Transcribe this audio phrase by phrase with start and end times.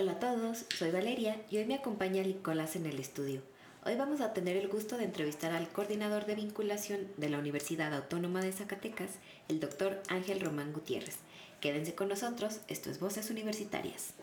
[0.00, 3.42] Hola a todos, soy Valeria y hoy me acompaña Nicolás en el estudio.
[3.84, 7.92] Hoy vamos a tener el gusto de entrevistar al coordinador de vinculación de la Universidad
[7.92, 9.10] Autónoma de Zacatecas,
[9.48, 11.16] el doctor Ángel Román Gutiérrez.
[11.60, 14.14] Quédense con nosotros, esto es Voces Universitarias.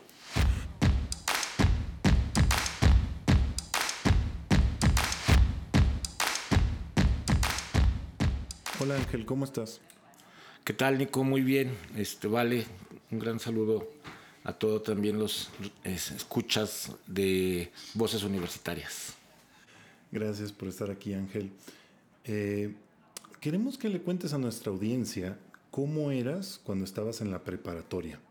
[8.79, 9.79] Hola Ángel, ¿cómo estás?
[10.63, 11.23] ¿Qué tal, Nico?
[11.23, 11.77] Muy bien.
[11.95, 12.65] Este, vale,
[13.11, 13.87] un gran saludo
[14.47, 15.49] a todos también los
[15.83, 19.13] escuchas de voces universitarias.
[20.09, 21.51] Gracias por estar aquí, Ángel.
[22.23, 22.73] Eh,
[23.41, 25.37] queremos que le cuentes a nuestra audiencia
[25.69, 28.21] cómo eras cuando estabas en la preparatoria.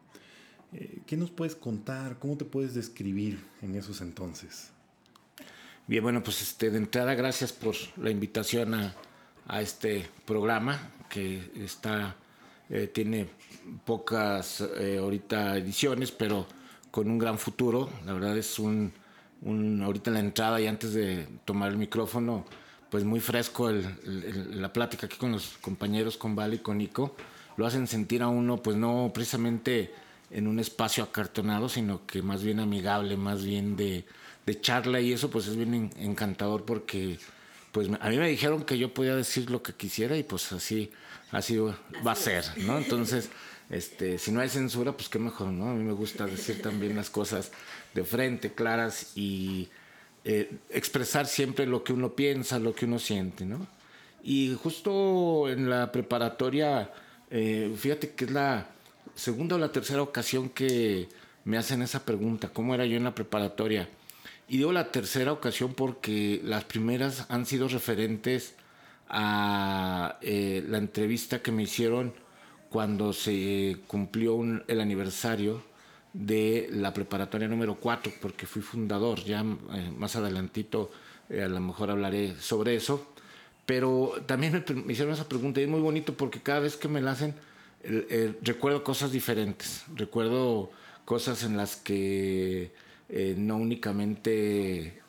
[0.73, 2.19] Eh, ¿Qué nos puedes contar?
[2.19, 4.71] ¿Cómo te puedes describir en esos entonces?
[5.87, 8.95] Bien, bueno, pues este, de entrada, gracias por la invitación a,
[9.47, 12.17] a este programa que está
[12.71, 13.29] eh, tiene
[13.85, 16.47] pocas eh, ahorita ediciones, pero
[16.91, 17.89] con un gran futuro.
[18.05, 18.93] La verdad es un,
[19.43, 22.45] un, ahorita en la entrada y antes de tomar el micrófono,
[22.91, 27.17] pues muy fresco el, la plática aquí con los compañeros, con Vale y con Nico.
[27.57, 29.93] Lo hacen sentir a uno, pues no precisamente
[30.31, 34.05] en un espacio acartonado, sino que más bien amigable, más bien de,
[34.45, 37.19] de charla y eso pues es bien encantador porque
[37.73, 40.91] pues a mí me dijeron que yo podía decir lo que quisiera y pues así,
[41.31, 42.79] así va a ser, ¿no?
[42.79, 43.31] Entonces,
[43.71, 45.71] este, si no hay censura, pues qué mejor, ¿no?
[45.71, 47.51] A mí me gusta decir también las cosas
[47.95, 49.69] de frente, claras y
[50.25, 53.67] eh, expresar siempre lo que uno piensa, lo que uno siente, ¿no?
[54.23, 56.91] Y justo en la preparatoria,
[57.31, 58.67] eh, fíjate que es la
[59.15, 61.09] segunda o la tercera ocasión que
[61.45, 63.89] me hacen esa pregunta, ¿cómo era yo en la preparatoria?
[64.49, 68.56] Y digo la tercera ocasión porque las primeras han sido referentes
[69.09, 72.13] a eh, la entrevista que me hicieron
[72.71, 75.63] cuando se cumplió el aniversario
[76.13, 80.91] de la preparatoria número 4, porque fui fundador, ya eh, más adelantito
[81.29, 83.13] eh, a lo mejor hablaré sobre eso,
[83.65, 87.01] pero también me, hicieron esa pregunta y es muy bonito porque cada vez que me
[87.01, 87.35] la hacen
[88.43, 90.71] recuerdo cosas diferentes, recuerdo
[91.05, 92.73] cosas en las que
[93.37, 95.03] no únicamente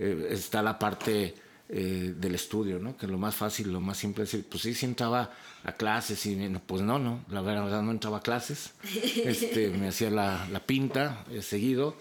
[0.00, 1.34] está la parte
[1.74, 2.96] del estudio, ¿no?
[2.96, 5.32] Que lo más fácil, lo más simple es decir, pues sí, sí entraba
[5.64, 8.74] a clases y pues no, no, la verdad no entraba a clases,
[9.24, 11.96] este, me hacía la, la pinta seguido.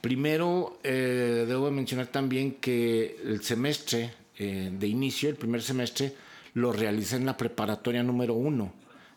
[0.00, 6.14] primero, debo mencionar también que el semestre de inicio, el primer semestre,
[6.54, 8.72] lo realicé en la preparatoria número uno,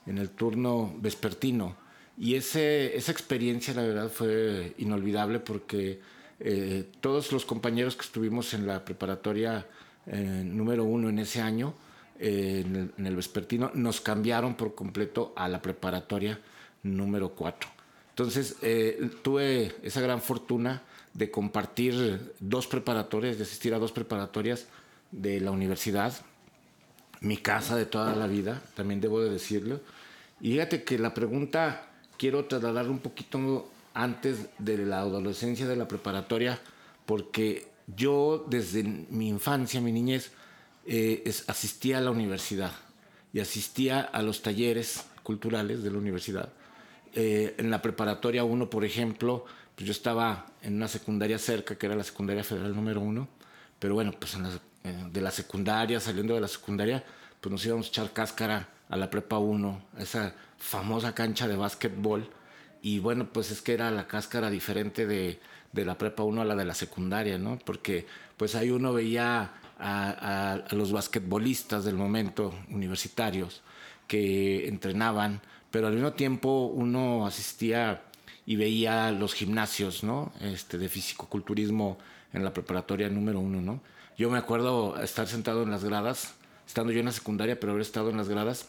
[0.06, 1.76] en el turno vespertino.
[2.18, 6.00] Y ese, esa experiencia, la verdad, fue inolvidable porque
[6.44, 9.68] eh, todos los compañeros que estuvimos en la preparatoria
[10.08, 11.76] eh, número uno en ese año,
[12.20, 16.40] eh, en, el, vespertino, nos cambiaron por completo a la preparatoria
[16.82, 17.70] número cuatro.
[18.10, 18.58] Entonces,
[19.24, 24.68] tuve esa gran fortuna de compartir dos preparatorias, de asistir a dos preparatorias
[25.12, 26.14] de la universidad,
[27.22, 29.80] mi casa de toda la vida, también debo de decirlo.
[30.40, 31.88] Y fíjate que la pregunta
[32.18, 36.60] quiero trasladar un poquito antes de la adolescencia, de la preparatoria,
[37.06, 40.32] porque yo desde mi infancia, mi niñez,
[40.86, 42.72] eh, asistía a la universidad
[43.34, 46.50] y asistía a los talleres culturales de la universidad.
[47.14, 51.86] Eh, en la preparatoria 1, por ejemplo, pues yo estaba en una secundaria cerca, que
[51.86, 53.28] era la secundaria federal número 1,
[53.80, 57.04] pero bueno, pues eh, de la secundaria, saliendo de la secundaria,
[57.40, 62.30] pues nos íbamos a echar cáscara a la prepa 1, esa famosa cancha de básquetbol.
[62.82, 65.40] Y bueno, pues es que era la cáscara diferente de,
[65.72, 67.60] de la prepa 1 a la de la secundaria, ¿no?
[67.60, 68.06] Porque
[68.38, 73.62] pues ahí uno veía a, a, los basquetbolistas del momento, universitarios,
[74.08, 78.02] que entrenaban, pero al mismo tiempo uno asistía
[78.46, 80.34] y veía los gimnasios, ¿no?
[80.42, 81.98] Este, de fisicoculturismo
[82.34, 83.82] en la preparatoria número uno, ¿no?
[84.18, 86.34] Yo me acuerdo estar sentado en las gradas,
[86.68, 88.68] estando yo en la secundaria, pero haber estado en las gradas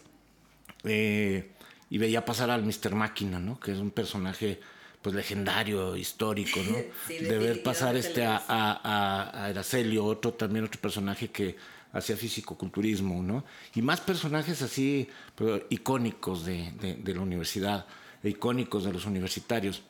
[0.85, 1.51] eh,
[1.93, 2.95] y veía pasar al Mr.
[2.95, 3.61] Máquina, ¿no?
[3.61, 4.59] Que es un personaje
[5.03, 6.79] pues legendario, histórico, ¿no?
[7.15, 11.55] de ver pasar este a, a, a, Aracelio, otro también otro personaje que
[11.93, 13.45] hacía fisicoculturismo, ¿no?
[13.75, 15.07] Y más personajes así
[15.37, 17.85] pero, icónicos de, de, de, la universidad,
[18.23, 19.83] icónicos de los universitarios.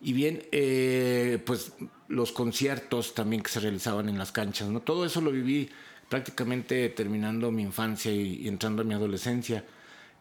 [0.00, 1.74] Y bien, eh, pues
[2.08, 4.80] los conciertos también que se realizaban en las canchas, ¿no?
[4.80, 5.68] Todo eso lo viví
[6.08, 9.62] prácticamente terminando mi infancia y, y entrando a mi adolescencia.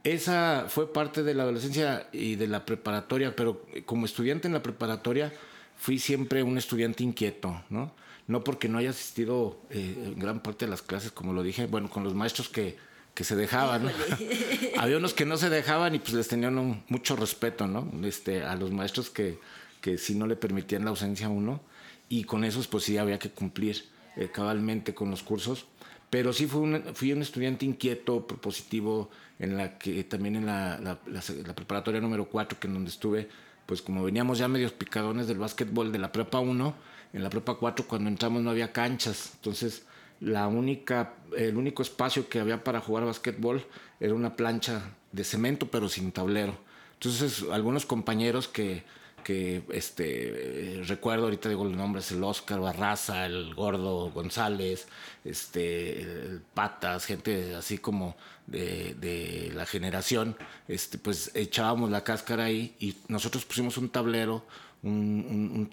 [0.03, 4.63] Esa fue parte de la adolescencia y de la preparatoria, pero como estudiante en la
[4.63, 5.33] preparatoria
[5.77, 7.93] fui siempre un estudiante inquieto, ¿no?
[8.27, 11.65] No porque no haya asistido eh, en gran parte de las clases, como lo dije,
[11.65, 12.77] bueno, con los maestros que,
[13.13, 13.91] que se dejaban, ¿no?
[14.77, 17.91] había unos que no se dejaban y pues les tenían mucho respeto, ¿no?
[18.05, 19.39] Este, a los maestros que,
[19.81, 21.61] que sí no le permitían la ausencia a uno
[22.07, 23.85] y con esos pues sí había que cumplir
[24.15, 25.65] eh, cabalmente con los cursos.
[26.09, 29.09] Pero sí fui un, fui un estudiante inquieto, propositivo,
[29.39, 33.29] en la que también en la, la, la, preparatoria número 4, que en donde estuve,
[33.65, 36.75] pues como veníamos ya medios picadones del básquetbol de la prepa 1,
[37.13, 39.85] en la prepa 4 cuando entramos no había canchas, entonces
[40.19, 43.65] la única, el único espacio que había para jugar básquetbol
[43.99, 44.81] era una plancha
[45.11, 46.57] de cemento pero sin tablero.
[46.93, 48.83] Entonces algunos compañeros que
[49.23, 54.87] que este recuerdo ahorita digo los nombres el Oscar Barraza el Gordo González
[55.23, 58.15] este el Patas gente así como
[58.47, 60.35] de, de, la generación
[60.67, 64.43] este pues echábamos la cáscara ahí y nosotros pusimos un tablero
[64.83, 65.69] un,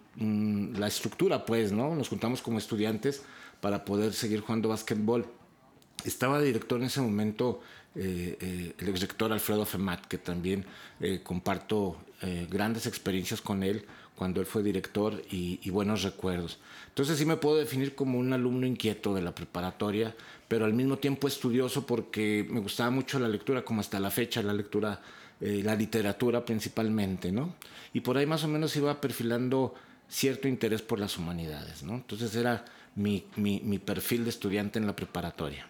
[0.78, 3.22] la estructura pues no nos juntamos como estudiantes
[3.60, 5.26] para poder seguir jugando básquetbol.
[6.04, 7.60] Estaba director en ese momento
[7.98, 10.66] eh, eh, el exrector Alfredo Femat, que también
[11.00, 11.98] eh, comparto
[12.48, 13.84] grandes experiencias con él
[14.16, 16.58] cuando él fue director y, buenos recuerdos.
[16.88, 20.16] Entonces sí me puedo definir como un alumno inquieto de la preparatoria,
[20.48, 24.42] pero al mismo tiempo estudioso porque me gustaba mucho la lectura, como hasta la fecha,
[24.42, 25.02] la lectura,
[25.40, 27.54] la literatura principalmente, ¿no?
[27.92, 29.74] Y por ahí más o menos iba perfilando
[30.08, 31.96] cierto interés por las humanidades, ¿no?
[31.96, 32.64] Entonces era
[32.94, 35.66] mi, mi, mi perfil de estudiante en la preparatoria.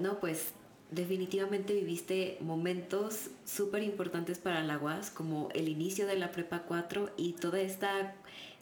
[0.00, 0.52] No, pues
[0.90, 7.10] definitivamente viviste momentos súper importantes para la UAS, como el inicio de la Prepa 4
[7.16, 8.14] y toda esta,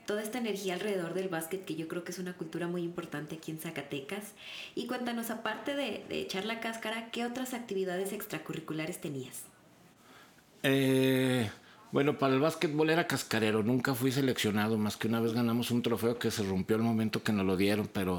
[0.07, 3.37] toda esta energía alrededor del básquet, que yo creo que es una cultura muy importante
[3.37, 4.33] aquí en Zacatecas.
[4.75, 9.45] Y cuéntanos, aparte de, echar la cáscara, ¿qué otras actividades extracurriculares tenías?
[10.65, 11.49] Eh,
[11.93, 15.83] bueno, para el básquetbol era cascarero, nunca fui seleccionado, más que una vez ganamos un
[15.83, 18.19] trofeo que se rompió el momento que nos lo dieron, pero,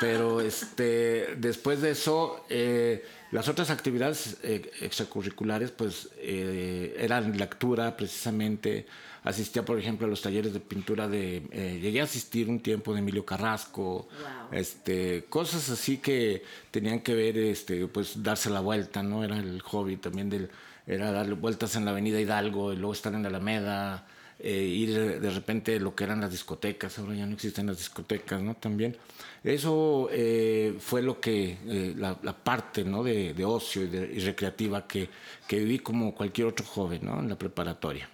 [0.00, 2.44] pero este, después de eso...
[2.48, 8.86] Eh, las otras actividades eh, extracurriculares, pues, eh, eran lectura, precisamente.
[9.22, 11.46] Asistía, por ejemplo, a los talleres de pintura de...
[11.52, 14.08] Eh, llegué a asistir un tiempo de Emilio Carrasco.
[14.50, 19.22] Este, cosas así que tenían que ver, este, pues, darse la vuelta, ¿no?
[19.22, 20.50] Era el hobby también del...
[20.86, 24.08] Era darle vueltas en la avenida Hidalgo y luego estar en la Alameda.
[24.42, 28.54] Ir de repente lo que eran las discotecas, ahora ya no existen las discotecas, ¿no?
[28.54, 28.96] También.
[29.42, 33.02] Eso eh, fue lo que, eh, la, parte ¿no?
[33.02, 35.08] de, ocio y, recreativa que,
[35.48, 37.20] que, viví como cualquier otro joven ¿no?
[37.20, 38.08] en la preparatoria.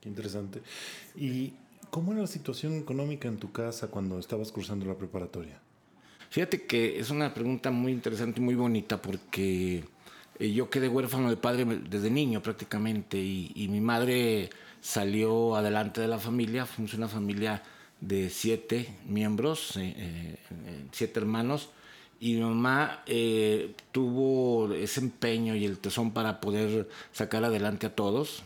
[0.00, 0.60] Qué interesante.
[1.16, 1.54] ¿Y
[1.90, 5.58] cómo era la situación económica en tu casa cuando estabas cursando la preparatoria?
[6.28, 9.84] Fíjate que es una pregunta muy interesante y muy bonita porque
[10.38, 14.50] eh, yo quedé huérfano de padre desde niño prácticamente y, y mi madre
[14.80, 17.62] salió adelante de la familia, fuimos una familia
[18.00, 20.38] de siete miembros, eh, eh,
[20.92, 21.70] siete hermanos,
[22.18, 27.94] y mi mamá eh, tuvo ese empeño y el tesón para poder sacar adelante a
[27.94, 28.42] todos,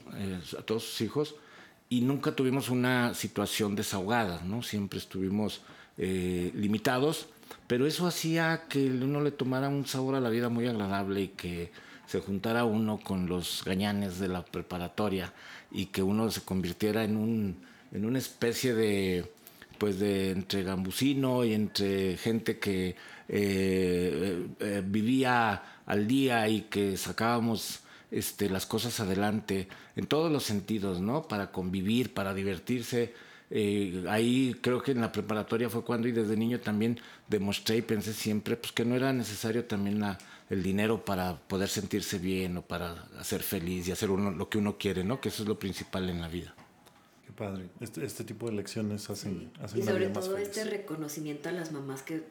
[0.59, 1.35] a todos sus hijos,
[1.89, 4.63] y nunca tuvimos una situación desahogada, ¿no?
[4.63, 5.61] Siempre estuvimos
[5.97, 7.27] limitados,
[7.69, 11.29] pero eso hacía que uno le tomara un sabor a la vida muy agradable y
[11.29, 11.71] que
[12.07, 15.33] se juntara uno con los gañanes de la preparatoria
[15.75, 17.57] y que uno se convirtiera en un
[17.93, 19.31] en una especie de
[19.79, 22.97] pues de entre gambusino y entre gente que
[23.29, 27.81] eh, eh, vivía al día y que sacábamos
[28.11, 31.27] este, las cosas adelante en todos los sentidos, ¿no?
[31.27, 33.13] Para convivir, para divertirse.
[33.51, 37.83] Eh, ahí creo que en la preparatoria fue cuando y desde niño también demostré y
[37.83, 40.19] pensé siempre pues que no era necesario también la,
[40.55, 44.59] el dinero para poder sentirse bien o para ser feliz y hacer uno lo que
[44.59, 45.21] uno quiere, ¿no?
[45.21, 46.55] Que eso es lo principal en la vida
[47.35, 47.69] padre.
[47.81, 52.03] Este, este tipo de lecciones hacen, hacen Y sobre todo este reconocimiento a las mamás
[52.03, 52.23] que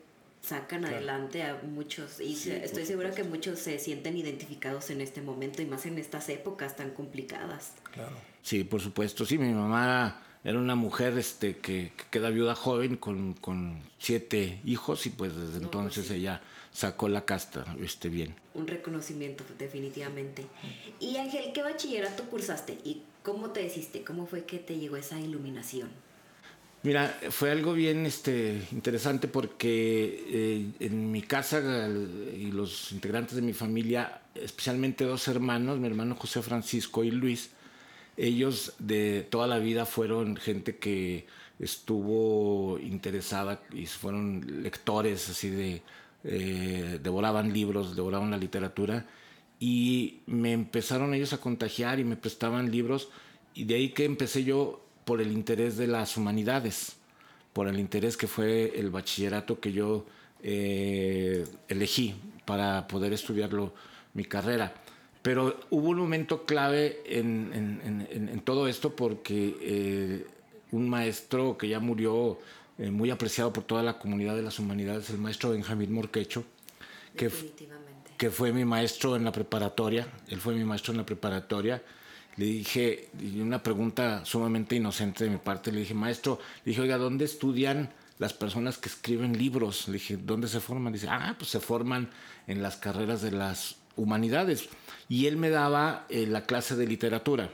[0.41, 5.61] sacan adelante a muchos y estoy segura que muchos se sienten identificados en este momento
[5.61, 7.73] y más en estas épocas tan complicadas.
[7.93, 8.17] Claro.
[8.41, 9.25] Sí, por supuesto.
[9.25, 15.05] Sí, mi mamá era una mujer este, que, queda viuda joven con, con, siete hijos
[15.05, 16.41] y pues desde pues entonces ella
[16.73, 18.35] sacó la casta este, bien.
[18.53, 20.45] Un reconocimiento definitivamente.
[20.99, 24.03] Y Ángel, ¿qué bachillerato cursaste y ¿Cómo te deciste?
[24.03, 25.87] ¿Cómo fue que te llegó esa iluminación?
[26.83, 31.87] Mira, fue algo bien este, interesante porque eh, en mi casa
[32.35, 37.51] y los integrantes de mi familia, especialmente dos hermanos, mi hermano José Francisco y Luis,
[38.17, 41.25] ellos de toda la vida fueron gente que
[41.59, 45.81] estuvo interesada y fueron lectores así de,
[46.23, 49.05] eh, devoraban libros, devoraban la literatura
[49.59, 53.09] y me empezaron ellos a contagiar y me prestaban libros
[53.53, 56.95] y de ahí que empecé yo por el interés de las humanidades,
[57.51, 60.05] por el interés que fue el bachillerato que yo
[60.41, 62.15] eh, elegí
[62.45, 63.73] para poder estudiarlo,
[64.13, 64.73] mi carrera.
[65.21, 70.27] Pero hubo un momento clave en, todo esto porque eh,
[70.71, 72.39] un maestro que ya murió,
[72.77, 76.43] eh, muy apreciado por toda la comunidad de las humanidades, el maestro Benjamín Morquecho,
[77.15, 77.31] que,
[78.17, 81.81] que fue mi maestro en la preparatoria, él fue mi maestro en la preparatoria,
[82.35, 86.97] le dije, una pregunta sumamente inocente de mi parte, le dije, maestro, le dije, oiga,
[86.97, 89.87] ¿dónde estudian las personas que escriben libros?
[89.87, 90.93] Le dije, ¿dónde se forman?
[90.93, 92.09] Dice, ah, pues se forman
[92.47, 94.67] en las carreras de las humanidades.
[95.09, 97.51] Y él me daba eh, la clase de literatura.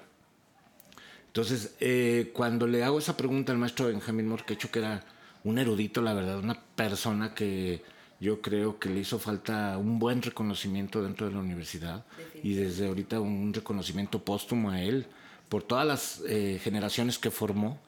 [1.29, 5.03] Entonces, eh, cuando le hago esa pregunta al maestro Benjamín Morquecho, que era
[5.43, 7.81] un erudito, la verdad, una persona que
[8.19, 12.03] yo creo que le hizo falta un buen reconocimiento dentro de la universidad
[12.43, 15.05] y desde ahorita un reconocimiento póstumo a él
[15.47, 17.79] por todas las eh, generaciones que formó.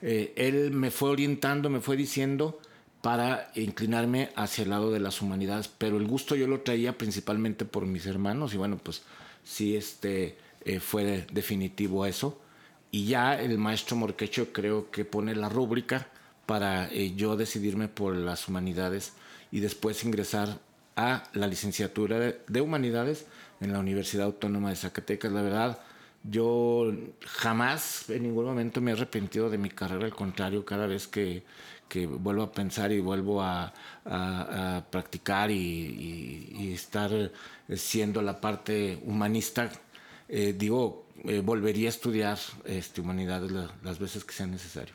[0.00, 2.58] él me fue orientando, me fue diciendo
[3.06, 7.64] para inclinarme hacia el lado de las humanidades, pero el gusto yo lo traía principalmente
[7.64, 9.02] por mis hermanos y bueno, pues
[9.44, 12.40] sí este, eh, fue definitivo eso.
[12.96, 16.06] Y ya el maestro Morquecho creo que pone la rúbrica
[16.46, 19.12] para eh, yo decidirme por las humanidades
[19.52, 20.60] y después ingresar
[20.96, 23.26] a la licenciatura de, humanidades
[23.60, 25.30] en la Universidad Autónoma de Zacatecas.
[25.30, 25.78] La verdad,
[26.24, 31.06] yo jamás en ningún momento me he arrepentido de mi carrera, al contrario, cada vez
[31.06, 31.42] que,
[31.90, 33.74] que vuelvo a pensar y vuelvo a,
[34.90, 37.10] practicar y, estar
[37.74, 39.70] siendo la parte humanista,
[40.28, 43.52] eh, digo, eh, volvería a estudiar este, humanidades
[43.82, 44.94] las veces que sea necesario.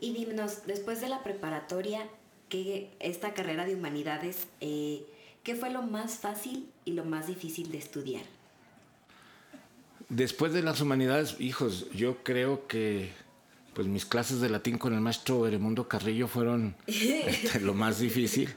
[0.00, 2.08] Y díganos, después de la preparatoria,
[2.48, 5.04] que esta carrera de humanidades, eh,
[5.42, 8.22] ¿qué fue lo más fácil y lo más difícil de estudiar?
[10.08, 13.10] Después de las humanidades, hijos, yo creo que
[13.74, 18.48] pues mis clases de latín con el maestro Eremundo Carrillo fueron este, lo más difícil,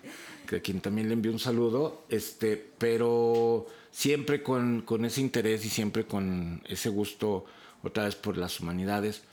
[0.58, 5.70] a quien también le envío un saludo, este, pero siempre con, con, ese interés y
[5.70, 7.46] siempre con ese gusto
[7.84, 9.24] otra vez por las humanidades.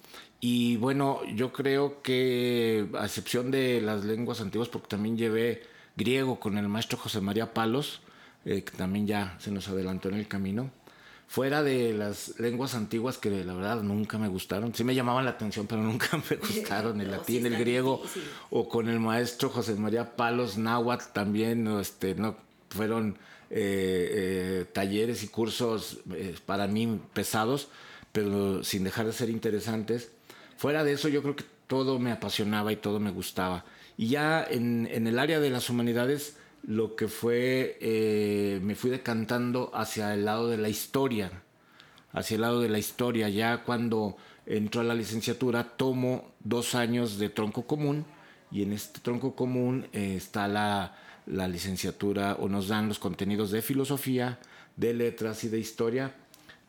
[0.40, 5.62] Y bueno, yo creo que a excepción de las lenguas antiguas, porque también llevé
[5.96, 8.00] griego con el maestro José María Palos,
[8.44, 10.70] eh, que también ya se nos adelantó en el camino,
[11.28, 15.32] fuera de las lenguas antiguas que la verdad nunca me gustaron, sí me llamaban la
[15.32, 18.02] atención, pero nunca me gustaron, el latín, el griego,
[18.50, 22.36] o con el maestro José María Palos, náhuatl también, este, no,
[22.70, 23.18] fueron
[23.50, 27.68] eh, eh, talleres y cursos eh, para mí pesados,
[28.10, 30.10] pero sin dejar de ser interesantes.
[30.56, 33.66] Fuera de eso yo creo que todo me apasionaba y todo me gustaba.
[33.98, 36.36] Y ya en, en el área de las humanidades,
[36.68, 41.30] lo que fue, eh, me fui decantando hacia el lado de la historia,
[42.12, 43.30] hacia el lado de la historia.
[43.30, 48.04] Ya cuando entro a la licenciatura tomo dos años de tronco común
[48.52, 50.94] y en este tronco común eh, está la,
[51.24, 54.38] la licenciatura o nos dan los contenidos de filosofía,
[54.76, 56.16] de letras y de historia,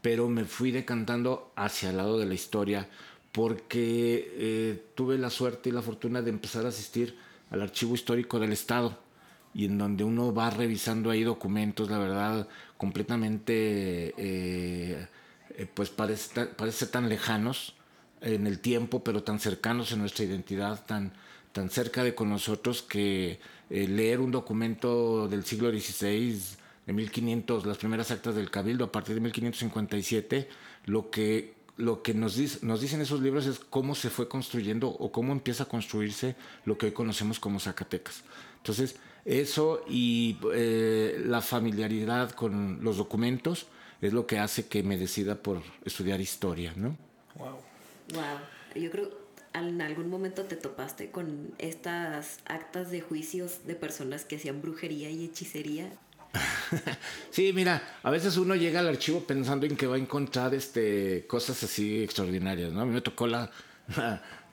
[0.02, 2.88] pero me fui decantando hacia el lado de la historia
[3.34, 7.18] porque eh, tuve la suerte y la fortuna de empezar a asistir
[7.52, 9.09] al Archivo Histórico del Estado
[9.60, 12.48] y en donde uno va revisando ahí documentos, la verdad,
[12.78, 15.06] completamente, eh,
[15.74, 17.76] pues parece, parece tan lejanos
[18.22, 21.12] en el tiempo, pero tan cercanos en nuestra identidad, tan,
[21.52, 26.40] tan cerca de con nosotros que eh, leer un documento del siglo XVI,
[26.86, 30.48] de 1500, las primeras actas del Cabildo, a partir de 1557,
[30.86, 35.14] lo que lo que nos, nos dicen esos libros es cómo se fue construyendo o
[35.14, 36.36] cómo empieza a construirse
[36.66, 38.24] lo que hoy conocemos como Zacatecas.
[38.58, 43.68] Entonces, eso y eh, la familiaridad con los documentos
[44.02, 46.98] es lo que hace que me decida por estudiar historia, ¿no?
[47.36, 47.58] Wow.
[48.14, 48.82] Wow.
[48.82, 54.36] Yo creo en algún momento te topaste con estas actas de juicios de personas que
[54.36, 55.92] hacían brujería y hechicería.
[57.32, 61.26] sí, mira, a veces uno llega al archivo pensando en que va a encontrar este
[61.28, 62.82] cosas así extraordinarias, ¿no?
[62.82, 63.52] A mí me tocó la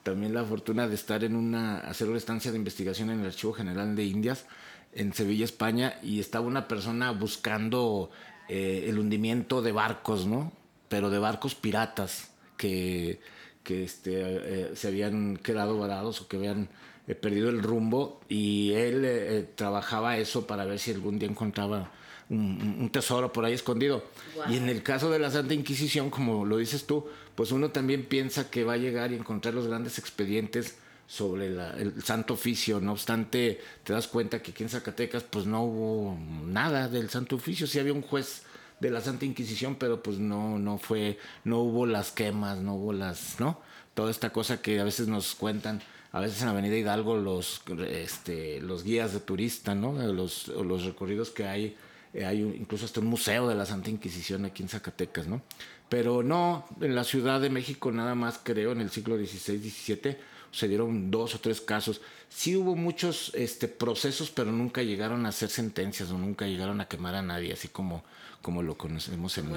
[0.07, 3.51] también la fortuna de estar en una, hacer una estancia de investigación en el Archivo
[3.51, 4.45] General de Indias
[4.93, 8.09] en Sevilla, España, y estaba una persona buscando
[8.47, 10.53] eh, el hundimiento de barcos, ¿no?
[10.87, 13.19] Pero de barcos piratas que,
[13.63, 16.69] que este, eh, se habían quedado varados o que habían
[17.05, 21.91] eh, perdido el rumbo, y él trabajaba eso para ver si algún día encontraba
[22.29, 24.05] un, tesoro por ahí escondido.
[24.49, 28.03] Y en el caso de la Santa Inquisición, como lo dices tú, pues uno también
[28.05, 30.75] piensa que va a llegar y encontrar los grandes expedientes
[31.05, 32.79] sobre el Santo Oficio.
[32.81, 37.35] No obstante, te das cuenta que aquí en Zacatecas pues no hubo nada del Santo
[37.35, 37.67] Oficio.
[37.67, 38.41] Sí había un juez
[38.79, 42.91] de la Santa Inquisición, pero pues no, no fue, no hubo las quemas, no hubo
[42.91, 43.61] las, ¿no?
[43.93, 48.61] Toda esta cosa que a veces nos cuentan, a veces en Avenida Hidalgo los, este,
[48.61, 49.93] los guías de turista, ¿no?
[50.11, 51.75] Los, los recorridos que hay
[52.13, 55.41] Eh, hay incluso hasta un museo de la Santa Inquisición aquí en Zacatecas, ¿no?
[55.89, 60.17] Pero no, en la Ciudad de México nada más creo en el siglo XVI, XVII
[60.51, 62.01] se dieron dos o tres casos.
[62.29, 66.87] Sí hubo muchos este, procesos, pero nunca llegaron a hacer sentencias o nunca llegaron a
[66.87, 68.03] quemar a nadie, así como,
[68.41, 69.51] como lo conocemos en,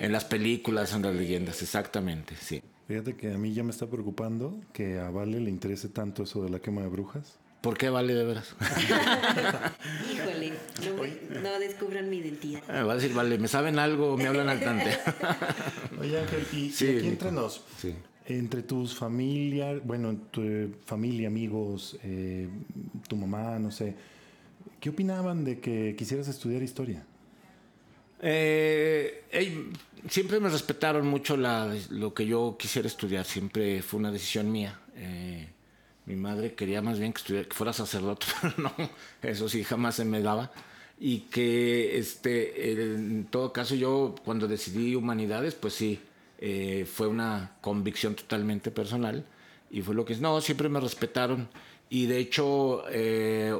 [0.00, 2.62] en, las películas, en las leyendas, exactamente, sí.
[2.88, 6.42] Fíjate que a mí ya me está preocupando que a Vale le interese tanto eso
[6.42, 7.38] de la quema de brujas.
[7.62, 8.56] ¿Por qué Vale de veras?
[10.12, 10.52] Híjole,
[11.42, 12.60] no, descubran mi identidad.
[12.68, 14.98] Ah, va a decir, vale, ¿me saben algo me hablan al cante?
[16.00, 17.62] Oye, Ángel, y, aquí entre nos,
[18.26, 20.42] entre tus familias, bueno, tu
[20.84, 22.48] familia, amigos, eh,
[23.06, 23.94] tu mamá, no sé,
[24.80, 27.04] ¿qué opinaban de que quisieras estudiar historia?
[28.20, 29.22] Eh,
[30.08, 34.80] siempre me respetaron mucho lo que yo quisiera estudiar, siempre fue una decisión mía.
[34.96, 35.51] Eh,
[36.06, 38.72] mi madre quería más bien que, que fuera sacerdote, pero no,
[39.22, 40.52] eso sí jamás se me daba.
[40.98, 46.00] Y que este, en todo caso yo cuando decidí humanidades, pues sí,
[46.38, 49.24] eh, fue una convicción totalmente personal.
[49.70, 51.48] Y fue lo que es, no, siempre me respetaron.
[51.88, 53.54] Y de hecho, eh,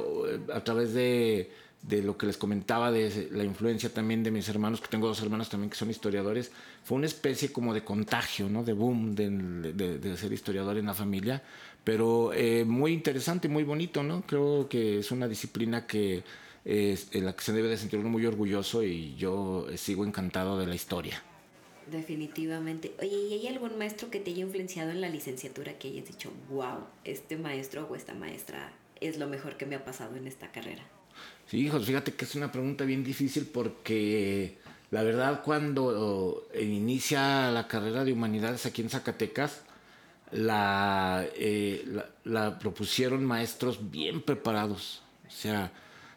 [0.53, 4.79] a través de, de lo que les comentaba, de la influencia también de mis hermanos,
[4.79, 6.51] que tengo dos hermanos también que son historiadores,
[6.83, 8.63] fue una especie como de contagio, ¿no?
[8.63, 9.29] De boom de,
[9.73, 11.41] de, de ser historiador en la familia
[11.83, 14.23] pero eh, muy interesante, muy bonito, ¿no?
[14.25, 16.23] Creo que es una disciplina que
[16.65, 20.65] en la que se debe de sentir uno muy orgulloso y yo sigo encantado de
[20.65, 21.21] la historia.
[21.91, 22.93] Definitivamente.
[22.99, 26.31] Oye, ¿y hay algún maestro que te haya influenciado en la licenciatura que hayas dicho,
[26.49, 28.71] wow, este maestro o esta maestra
[29.01, 30.83] es lo mejor que me ha pasado en esta carrera?
[31.47, 34.57] Sí, hijos, fíjate que es una pregunta bien difícil porque
[34.91, 39.63] la verdad cuando inicia la carrera de humanidades aquí en Zacatecas,
[40.33, 45.71] eh, la, la, propusieron maestros bien preparados, o sea,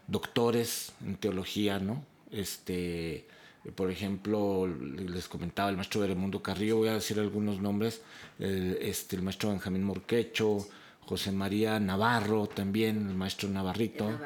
[0.06, 2.04] doctores en teología, ¿no?
[2.30, 3.26] Este,
[3.74, 8.00] por ejemplo, les comentaba el maestro Beremundo Carrillo, voy a decir algunos nombres,
[8.38, 10.66] el, este, el maestro Benjamín Morquecho,
[11.00, 14.18] José María Navarro también, el maestro Navarrito.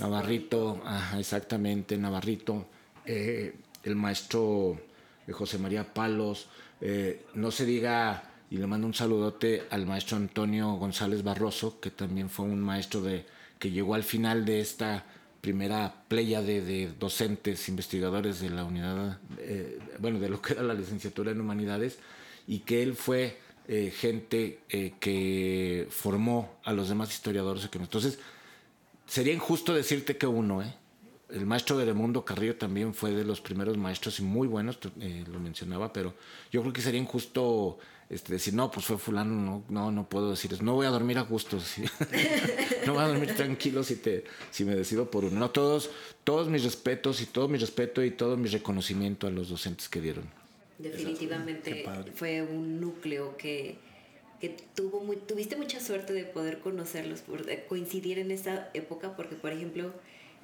[0.00, 0.82] Navarrito,
[1.18, 2.66] exactamente, Navarrito.
[3.04, 4.80] Eh, el maestro
[5.26, 6.48] eh, José María Palos.
[7.34, 12.28] no se diga y le mando un saludote al maestro Antonio González Barroso, que también
[12.28, 13.26] fue un maestro de,
[13.58, 15.04] que llegó al final de esta
[15.40, 20.72] primera playa de, docentes, investigadores de la unidad, eh, bueno, de lo que era la
[20.72, 21.98] licenciatura en humanidades,
[22.46, 27.68] y que él fue eh, gente eh, que formó a los demás historiadores.
[27.72, 28.18] Entonces,
[29.06, 30.62] sería injusto decirte que uno,
[31.28, 34.78] El maestro de Mundo Carrillo también fue de los primeros maestros y muy buenos,
[35.26, 36.14] lo mencionaba, pero
[36.52, 37.78] yo creo que sería injusto
[38.10, 40.62] este, decir, no, pues fue fulano, no, no, no puedo decir eso.
[40.62, 41.58] No voy a dormir a gusto.
[42.86, 45.38] no voy a dormir tranquilo si, te, si me decido por uno.
[45.38, 45.90] No, todos,
[46.22, 50.00] todos mis respetos y todo mi respeto y todo mi reconocimiento a los docentes que
[50.00, 50.24] dieron.
[50.78, 53.78] Definitivamente fue un núcleo que,
[54.40, 59.36] que tuvo muy, tuviste mucha suerte de poder conocerlos, por coincidir en esa época, porque
[59.36, 59.92] por ejemplo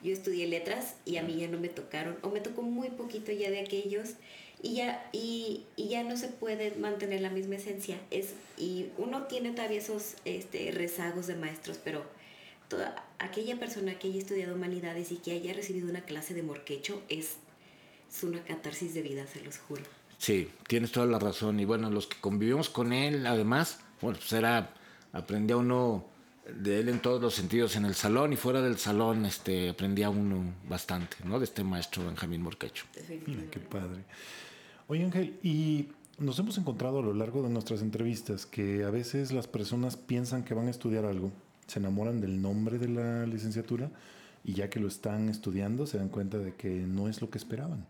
[0.03, 3.33] yo estudié letras y a mí ya no me tocaron, o me tocó muy poquito
[3.33, 4.15] ya de aquellos
[4.63, 7.99] y ya, y, y, ya no se puede mantener la misma esencia.
[8.11, 12.05] Es, y uno tiene todavía esos este, rezagos de maestros, pero
[12.69, 17.03] toda aquella persona que haya estudiado humanidades y que haya recibido una clase de morquecho
[17.09, 17.37] es,
[18.11, 19.83] es una catarsis de vida, se los juro.
[20.19, 21.59] Sí, tienes toda la razón.
[21.59, 24.75] Y bueno, los que convivimos con él, además, bueno, pues era,
[25.13, 26.05] aprendía uno
[26.47, 30.11] de él en todos los sentidos, en el salón y fuera del salón, este, aprendía
[30.11, 31.39] uno bastante, ¿no?
[31.39, 32.85] De este maestro Benjamín Morquecho.
[33.51, 34.05] qué padre.
[34.89, 39.33] Oye Ángel, y nos hemos encontrado a lo largo de nuestras entrevistas que a veces
[39.33, 41.31] las personas piensan que van a estudiar algo,
[41.67, 43.91] se enamoran del nombre de la licenciatura
[44.45, 47.39] y ya que lo están estudiando se dan cuenta de que no es lo que
[47.39, 47.87] esperaban.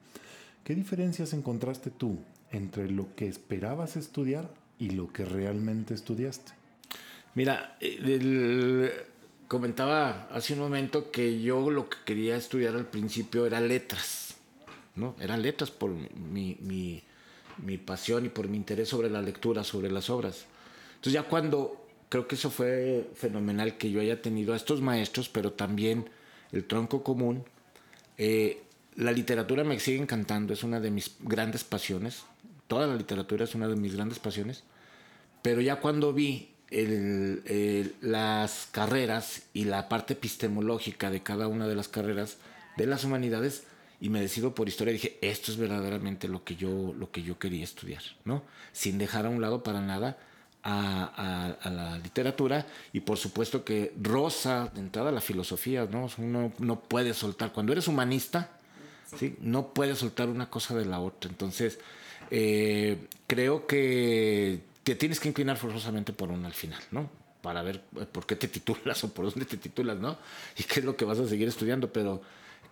[0.64, 2.18] ¿Qué diferencias encontraste tú
[2.50, 6.59] entre lo que esperabas estudiar y lo que realmente estudiaste?
[7.34, 9.06] Mira, eh,
[9.48, 14.30] comentaba hace un momento que yo lo que quería estudiar al principio era letras
[14.94, 15.14] ¿no?
[15.20, 17.02] Eran letras por mi, mi,
[17.58, 20.46] mi, pasión y por mi interés sobre la lectura, sobre las obras.
[20.90, 25.28] Entonces ya cuando, creo que eso fue fenomenal que yo haya tenido a estos maestros,
[25.28, 26.08] pero también
[26.52, 27.44] el tronco común.
[28.18, 28.62] Eh,
[28.96, 32.24] la literatura me sigue encantando, es una de mis grandes pasiones.
[32.66, 34.64] Toda la literatura es una de mis grandes pasiones.
[35.42, 41.88] Pero ya cuando vi las carreras y la parte epistemológica de cada una de las
[41.88, 42.36] carreras
[42.76, 43.64] de las humanidades,
[44.00, 47.38] y me decido por historia dije, esto es verdaderamente lo que yo, lo que yo
[47.38, 48.42] quería estudiar, ¿no?
[48.72, 50.16] Sin dejar a un lado para nada
[50.62, 56.08] a, la literatura y por supuesto que rosa de entrada la filosofía, ¿no?
[56.18, 58.50] Uno no puede soltar, cuando eres humanista,
[59.18, 59.36] ¿sí?
[59.40, 61.30] No puedes soltar una cosa de la otra.
[61.30, 61.78] Entonces,
[62.30, 67.10] eh, creo que te tienes que inclinar forzosamente por una al final, ¿no?
[67.42, 70.18] Para ver eh, por qué te titulas o por dónde te titulas, ¿no?
[70.56, 72.22] Y qué es lo que vas a seguir estudiando, pero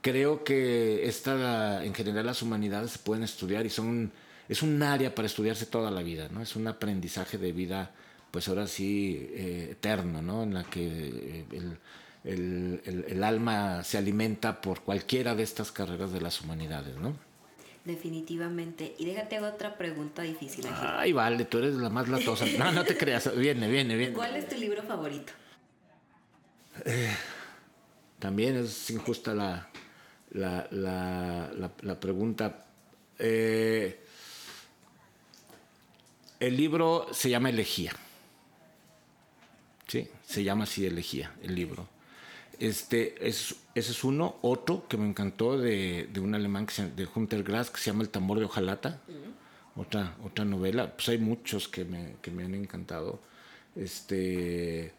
[0.00, 4.12] creo que esta, en general las humanidades se pueden estudiar y son,
[4.48, 6.42] es un área para estudiarse toda la vida, ¿no?
[6.42, 7.92] Es un aprendizaje de vida,
[8.30, 10.42] pues ahora sí, eh, eterno, ¿no?
[10.44, 11.78] En la que el,
[12.24, 17.27] el, el, alma se alimenta por cualquiera de estas carreras de las humanidades, ¿no?
[17.88, 18.94] Definitivamente.
[18.98, 20.66] Y déjate otra pregunta difícil.
[20.70, 22.44] Ay, vale, tú eres la más latosa.
[22.58, 23.34] No, no te creas.
[23.34, 24.12] Viene, viene, viene.
[24.12, 25.32] ¿Cuál es tu libro favorito?
[26.84, 27.16] Eh,
[28.18, 29.70] también es injusta la,
[30.32, 32.66] la, la, la, pregunta.
[33.18, 34.04] Eh,
[36.40, 37.92] el libro se llama Elegía.
[39.86, 41.88] Sí, se llama así Elegía, el libro.
[42.58, 44.36] Este, es, ese es uno.
[44.42, 47.90] Otro que me encantó de, de un alemán que se, de Hunter Grass que se
[47.90, 49.00] llama El tambor de hojalata.
[49.76, 50.94] otra, otra novela.
[50.94, 53.20] Pues hay muchos que me, que me han encantado.
[53.76, 54.92] Este,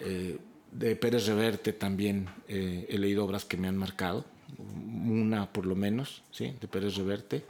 [0.00, 0.38] eh,
[0.72, 4.24] de Pérez Reverte también eh, he leído obras que me han marcado.
[4.58, 6.54] Una por lo menos, ¿sí?
[6.60, 7.44] de Pérez Reverte.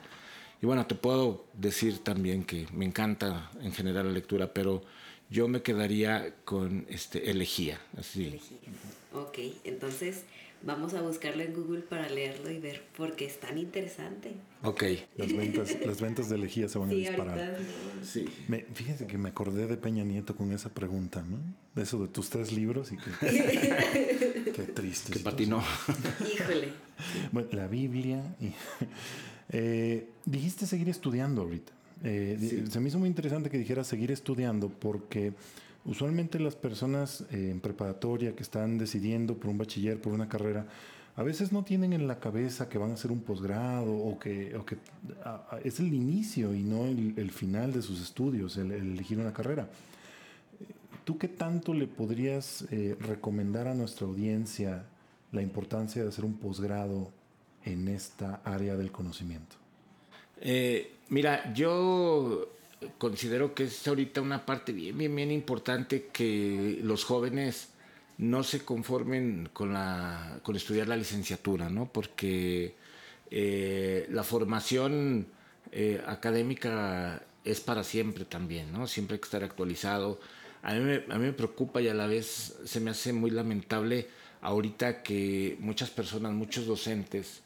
[0.61, 4.83] Y bueno, te puedo decir también que me encanta en general la lectura, pero
[5.29, 7.81] yo me quedaría con este, Elegía.
[7.97, 8.27] Así.
[8.27, 8.59] Elegía.
[9.13, 10.25] Ok, entonces
[10.65, 14.33] vamos a buscarlo en Google para leerlo y ver porque es tan interesante.
[14.63, 14.85] Ok.
[15.17, 17.59] Las ventas, las ventas de Elegía se van a disparar.
[18.03, 18.27] Sí.
[18.49, 21.39] Me, fíjense que me acordé de Peña Nieto con esa pregunta, ¿no?
[21.75, 24.53] De eso de tus tres libros y que...
[24.53, 25.13] qué triste.
[25.13, 25.63] Que patinó.
[26.33, 26.69] Híjole.
[27.33, 28.53] Bueno, la Biblia y...
[29.55, 31.73] Eh, dijiste seguir estudiando ahorita.
[32.05, 35.35] Eh, se me hizo muy interesante que dijeras seguir estudiando porque
[35.85, 40.67] usualmente las personas eh, en preparatoria que están decidiendo por un bachiller, por una carrera,
[41.15, 44.57] a veces no tienen en la cabeza que van a hacer un posgrado o que,
[45.63, 49.69] es el inicio y no el, final de sus estudios, el, elegir una carrera.
[51.05, 54.87] ¿Tú qué tanto le podrías eh, recomendar a nuestra audiencia
[55.33, 57.11] la importancia de hacer un posgrado
[57.65, 59.57] en esta área del conocimiento?
[60.41, 62.49] Eh, mira, yo
[62.99, 67.69] considero que es ahorita una parte bien, bien, importante que los jóvenes
[68.19, 71.91] no se conformen con, la, con estudiar la licenciatura, ¿no?
[71.93, 72.75] Porque
[73.31, 75.27] eh, la formación
[75.73, 78.87] eh, académica es para siempre también, ¿no?
[78.87, 80.21] Siempre hay que estar actualizado.
[80.63, 83.31] A mí, me, a mí me preocupa y a la vez se me hace muy
[83.31, 84.09] lamentable
[84.43, 87.43] ahorita que muchas personas, muchos docentes,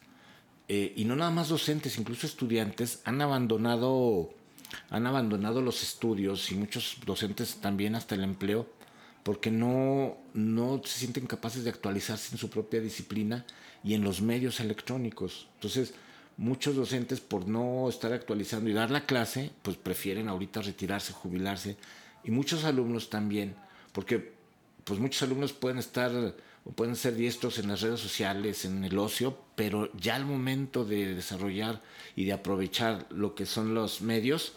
[0.67, 4.31] eh, y no nada más docentes, incluso estudiantes, han abandonado,
[4.89, 8.67] han abandonado los estudios y muchos docentes también hasta el empleo
[9.23, 13.45] porque no, no se sienten capaces de actualizarse en su propia disciplina
[13.83, 15.49] y en los medios electrónicos.
[15.55, 15.93] Entonces,
[16.37, 21.75] muchos docentes por no estar actualizando y dar la clase, pues prefieren ahorita retirarse, jubilarse.
[22.23, 23.55] Y muchos alumnos también,
[23.91, 24.31] porque
[24.85, 26.11] pues muchos alumnos pueden estar
[26.67, 30.83] o pueden ser diestros en las redes sociales, en el ocio, pero ya al momento
[30.83, 31.81] de desarrollar
[32.15, 34.53] y de aprovechar lo que son los medios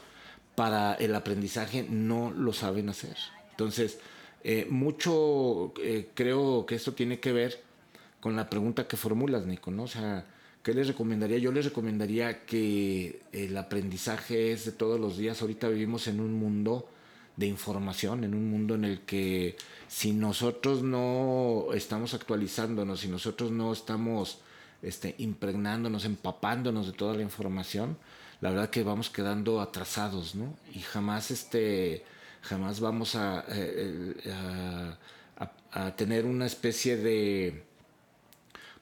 [0.57, 3.17] para el aprendizaje no lo saben hacer.
[3.51, 4.01] Entonces,
[4.43, 7.63] eh, mucho eh, creo que esto tiene que ver
[8.21, 9.85] con la pregunta que formulas, Nico, ¿no?
[9.85, 10.27] O sea,
[10.65, 11.39] ¿qué les recomendaría?
[11.39, 15.41] Yo les recomendaría que el aprendizaje es de todos los días.
[15.43, 16.89] Ahorita vivimos en un mundo
[17.41, 19.57] de información, en un mundo en el que
[19.89, 24.41] si nosotros no estamos actualizándonos, si nosotros no estamos
[24.83, 27.97] este, impregnándonos, empapándonos de toda la información,
[28.43, 30.55] la verdad que vamos quedando atrasados, ¿no?
[30.75, 32.05] Y jamás, este,
[32.43, 34.15] jamás vamos a, eh,
[35.73, 37.65] a, tener una especie de,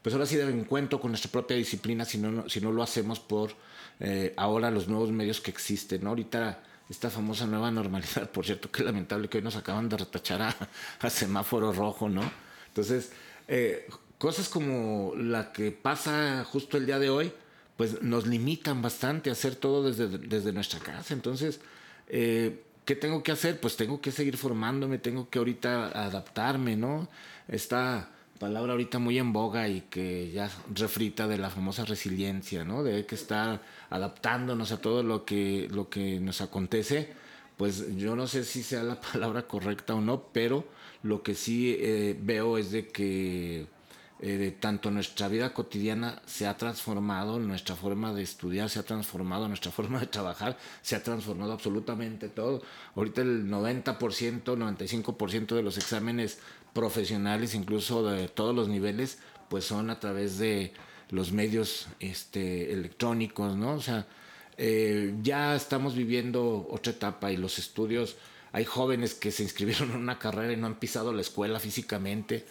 [0.02, 3.20] pues ahora sí de encuentro con nuestra propia disciplina si no, si no lo hacemos
[3.20, 3.52] por
[4.00, 6.10] eh, ahora los nuevos medios que existen, ¿no?
[6.10, 10.56] Ahorita esta famosa nueva normalidad, por cierto, que lamentable que hoy nos acaban de retachar
[11.00, 12.22] a, semáforo rojo, ¿no?
[12.68, 13.12] Entonces,
[13.46, 17.32] eh, cosas como la que pasa justo el día de hoy,
[17.76, 21.14] pues nos limitan bastante a hacer todo desde, desde nuestra casa.
[21.14, 21.60] Entonces,
[22.08, 23.60] eh, ¿qué tengo que hacer?
[23.60, 27.08] Pues tengo que seguir formándome, tengo que ahorita adaptarme, ¿no?
[27.46, 32.82] Está palabra ahorita muy en boga y que ya refrita de la famosa resiliencia, ¿no?
[32.82, 37.12] De que estar adaptándonos a todo lo que, lo que nos acontece,
[37.56, 40.64] pues yo no sé si sea la palabra correcta o no, pero
[41.02, 43.66] lo que sí eh, veo es de que
[44.20, 49.46] eh, tanto nuestra vida cotidiana se ha transformado, nuestra forma de estudiar se ha transformado,
[49.46, 52.62] nuestra forma de trabajar se ha transformado absolutamente todo.
[52.96, 56.40] Ahorita el 90%, 95% de los exámenes
[56.72, 60.72] profesionales, incluso de todos los niveles, pues son a través de,
[61.10, 63.74] los medios este, electrónicos, ¿no?
[63.74, 64.06] O sea,
[64.56, 68.16] eh, ya estamos viviendo otra etapa y los estudios,
[68.52, 72.44] hay jóvenes que se inscribieron en una carrera y no han pisado la escuela físicamente,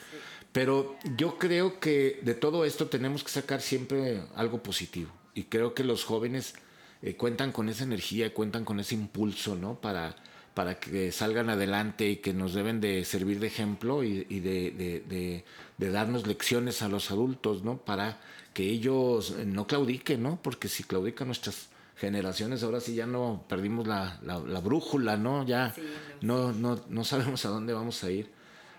[0.51, 5.73] pero yo creo que de todo esto tenemos que sacar siempre algo positivo y creo
[5.73, 6.55] que los jóvenes
[7.01, 9.79] eh, cuentan con esa energía, cuentan con ese impulso, ¿no?
[9.79, 10.15] Para,
[10.55, 15.43] para que salgan adelante y que nos deben de servir de ejemplo y, de,
[15.77, 17.77] darnos lecciones a los adultos, ¿no?
[17.77, 18.19] Para
[18.53, 20.39] que ellos no claudiquen, ¿no?
[20.41, 24.19] Porque si claudican nuestras generaciones, ahora sí ya no perdimos la,
[24.63, 25.45] brújula, ¿no?
[25.45, 25.73] Ya
[26.21, 28.31] no, no, no sabemos a dónde vamos a ir,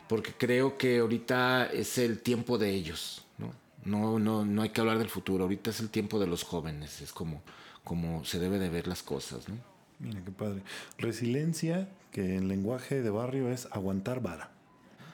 [0.09, 3.53] porque creo que ahorita es el tiempo de ellos, ¿no?
[3.85, 7.01] No, no, no hay que hablar del futuro, ahorita es el tiempo de los jóvenes,
[7.01, 7.43] es como
[7.89, 9.49] como se debe de ver las cosas.
[9.49, 9.57] ¿no?
[9.99, 10.63] Mira qué padre.
[10.99, 14.51] Resiliencia, que en lenguaje de barrio es aguantar vara.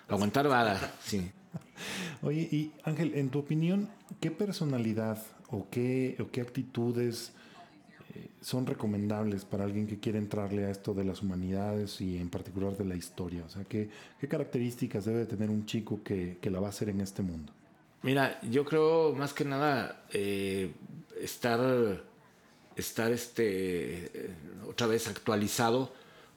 [0.09, 1.31] Aguantar vara, sí.
[2.23, 3.89] Oye, y Ángel, en tu opinión,
[4.21, 7.33] ¿qué personalidad o qué, o qué actitudes
[8.15, 12.31] eh, son recomendables para alguien que quiere entrarle a esto de las humanidades y en
[12.31, 13.45] particular de la historia?
[13.45, 13.89] O sea, ¿qué,
[14.21, 17.53] qué características debe tener un chico que, que, la va a hacer en este mundo?
[18.03, 20.73] Mira, yo creo más que nada eh,
[21.21, 22.05] estar
[22.77, 24.35] estar este,
[24.69, 25.93] otra vez actualizado,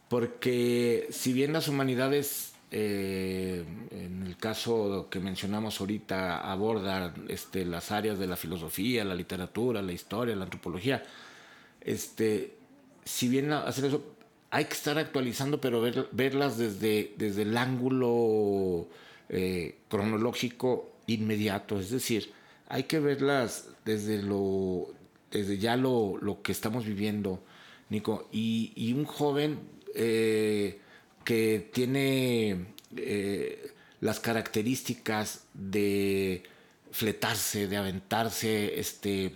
[0.10, 7.92] porque si bien las humanidades, eh, en el caso que mencionamos ahorita, abordan este, las
[7.92, 11.04] áreas de la filosofía, la literatura, la historia, la antropología,
[11.82, 12.56] este,
[13.06, 14.04] si bien hacer eso,
[14.50, 18.88] hay que estar actualizando, pero verlas desde, desde el ángulo
[19.30, 22.32] eh, cronológico inmediato, es decir,
[22.70, 24.90] hay que verlas desde lo
[25.32, 27.44] desde ya lo, que estamos viviendo,
[27.90, 28.28] Nico.
[28.32, 29.60] Y, un joven
[29.96, 30.80] eh,
[31.28, 36.42] que tiene eh, las características de
[36.90, 39.36] fletarse, de aventarse este,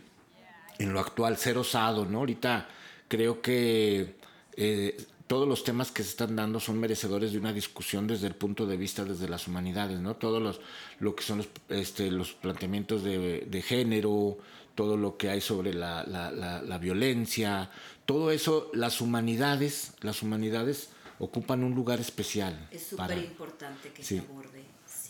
[0.79, 2.19] en lo actual, ser osado, ¿no?
[2.19, 2.69] Ahorita
[3.09, 4.15] creo que
[4.55, 8.35] eh, todos los temas que se están dando son merecedores de una discusión desde el
[8.35, 10.15] punto de vista desde las humanidades, ¿no?
[10.15, 10.61] Todos los,
[10.99, 14.37] lo que son los, este, los planteamientos de, género,
[14.75, 17.69] todo lo que hay sobre la, la, violencia,
[18.05, 22.67] todo eso, las humanidades, las humanidades ocupan un lugar especial.
[22.71, 24.63] Es súper importante que se aborde.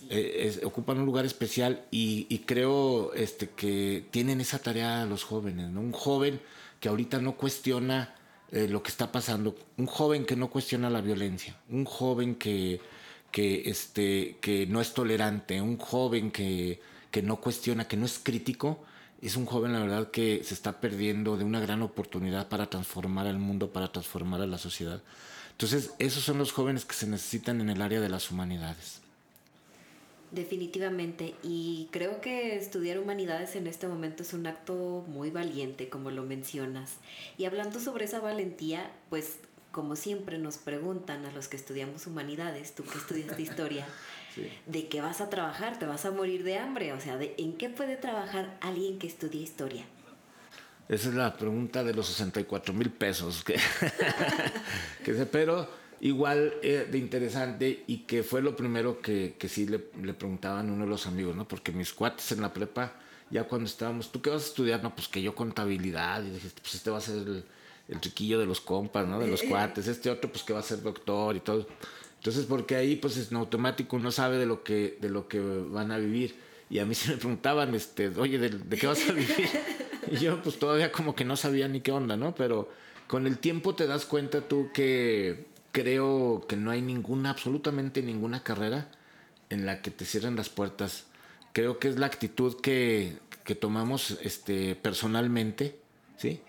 [0.10, 5.80] Eh, ocupan un lugar especial y, creo este, que tienen esa tarea los jóvenes, ¿no?
[5.80, 6.42] Un joven
[6.80, 8.16] que ahorita no cuestiona
[8.52, 12.82] eh, lo que está pasando, un joven que no cuestiona la violencia, un joven que,
[13.32, 18.20] que, este, que no es tolerante, un joven que, que no cuestiona, que no es
[18.20, 18.84] crítico,
[19.22, 23.28] es un joven, la verdad, que se está perdiendo de una gran oportunidad para transformar
[23.28, 25.02] el mundo, para transformar a la sociedad.
[25.62, 29.00] Entonces, esos son los jóvenes que se necesitan en el área de las humanidades.
[30.32, 36.10] Definitivamente, y creo que estudiar humanidades en este momento es un acto muy valiente, como
[36.10, 36.94] lo mencionas.
[37.38, 39.36] Y hablando sobre esa valentía, pues
[39.72, 43.86] como siempre nos preguntan a los que estudiamos humanidades, tú que estudiaste historia,
[44.66, 47.54] de qué vas a trabajar, te vas a morir de hambre, o sea, de, ¿en
[47.54, 49.86] qué puede trabajar alguien que estudia historia?
[50.92, 53.56] Esa es la pregunta de los 64 mil pesos, que,
[55.06, 55.70] que, pero
[56.02, 60.70] igual eh, de interesante y que fue lo primero que, que sí le, le, preguntaban
[60.70, 61.48] uno de los amigos, ¿no?
[61.48, 63.00] Porque mis cuates en la prepa,
[63.30, 64.84] ya cuando estábamos, ¿tú qué vas a estudiar?
[64.84, 67.46] No, pues que yo contabilidad, y dije, pues este va a ser el,
[67.88, 69.18] el chiquillo de los compas, ¿no?
[69.18, 71.68] De los cuates, este otro pues que va a ser doctor y todo.
[72.18, 75.92] Entonces, porque ahí pues en automático uno sabe de lo que, de lo que van
[75.92, 76.36] a vivir.
[76.70, 79.50] Y a mí se me preguntaban, este, oye, ¿de, qué vas a vivir?
[80.12, 82.34] Y yo pues todavía como que no sabía ni qué onda, ¿no?
[82.36, 82.70] Pero
[83.08, 88.44] con el tiempo te das cuenta tú que creo que no hay ninguna, absolutamente ninguna
[88.44, 88.90] carrera
[89.50, 91.06] en la que te cierren las puertas.
[91.54, 95.80] Creo que es la actitud que, que tomamos este, personalmente,
[96.18, 96.42] ¿sí?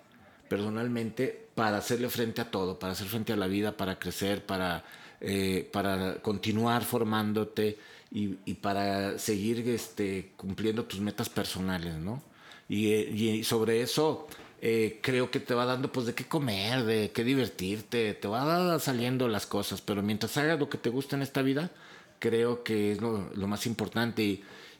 [0.48, 4.84] Personalmente para hacerle frente a todo, para hacer frente a la vida, para crecer, para
[5.24, 7.78] eh, para continuar formándote
[8.10, 12.20] y, para seguir este, cumpliendo tus metas personales, ¿no?
[12.68, 14.26] Y, sobre eso
[14.60, 18.78] eh, creo que te va dando pues de qué comer, de qué divertirte, te va
[18.78, 21.70] saliendo las cosas, pero mientras hagas lo que te gusta en esta vida,
[22.18, 24.22] creo que es lo, más importante.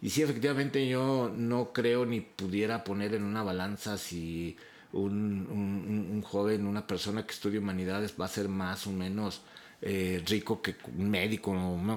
[0.01, 4.57] Y, sí, efectivamente yo no creo ni pudiera poner en una balanza si
[4.93, 9.43] un, un, joven, una persona que estudia humanidades va a ser más o menos
[9.81, 11.53] eh, rico que un médico,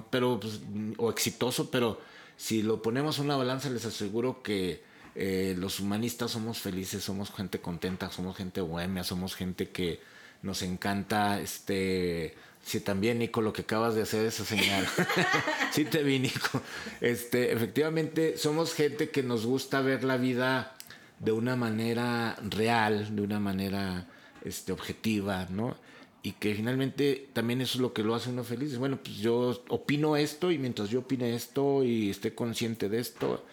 [0.10, 0.60] pero, pues,
[0.98, 2.02] o exitoso, pero
[2.36, 4.84] si lo ponemos en una balanza, les aseguro que
[5.16, 10.02] eh, los humanistas somos felices, somos gente contenta, somos gente bohemia, somos gente que
[10.42, 14.88] nos encanta este, Sí, también, Nico, lo que acabas de hacer esa señal.
[15.72, 16.64] sí te vi, Nico.
[17.00, 20.76] Este, efectivamente, somos gente que nos gusta ver la vida
[21.20, 24.08] de una manera real, de una manera
[24.44, 25.78] este, objetiva, ¿no?
[26.24, 28.80] Y que finalmente también eso es lo que lo hace uno feliz.
[28.80, 33.46] Bueno, pues yo opino esto y mientras yo opine esto y esté consciente de esto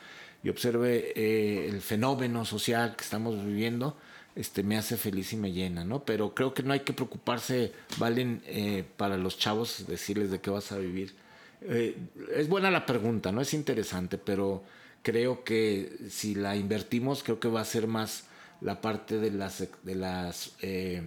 [0.42, 3.96] y observe eh, el fenómeno social que estamos viviendo,
[4.35, 6.05] este, me hace feliz y me llena, ¿no?
[6.05, 10.50] Pero creo que no hay que preocuparse, Valen, eh, para los chavos decirles de qué
[10.50, 11.14] vas a vivir.
[11.62, 11.96] Eh,
[12.35, 13.40] es buena la pregunta, ¿no?
[13.40, 14.64] Es interesante, pero
[15.02, 18.24] creo que si la invertimos, creo que va a ser más
[18.61, 21.02] la parte de las, de las eh,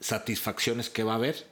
[0.00, 1.46] satisfacciones que va a haber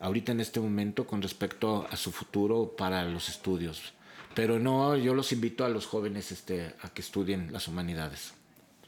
[0.00, 3.92] ahorita en este momento con respecto a su futuro para los estudios.
[4.34, 8.34] Pero no, yo los invito a los jóvenes este, a que estudien las humanidades.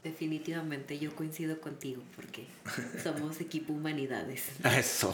[0.03, 2.45] Definitivamente yo coincido contigo porque
[3.03, 4.49] somos equipo humanidades.
[4.63, 5.13] Eso.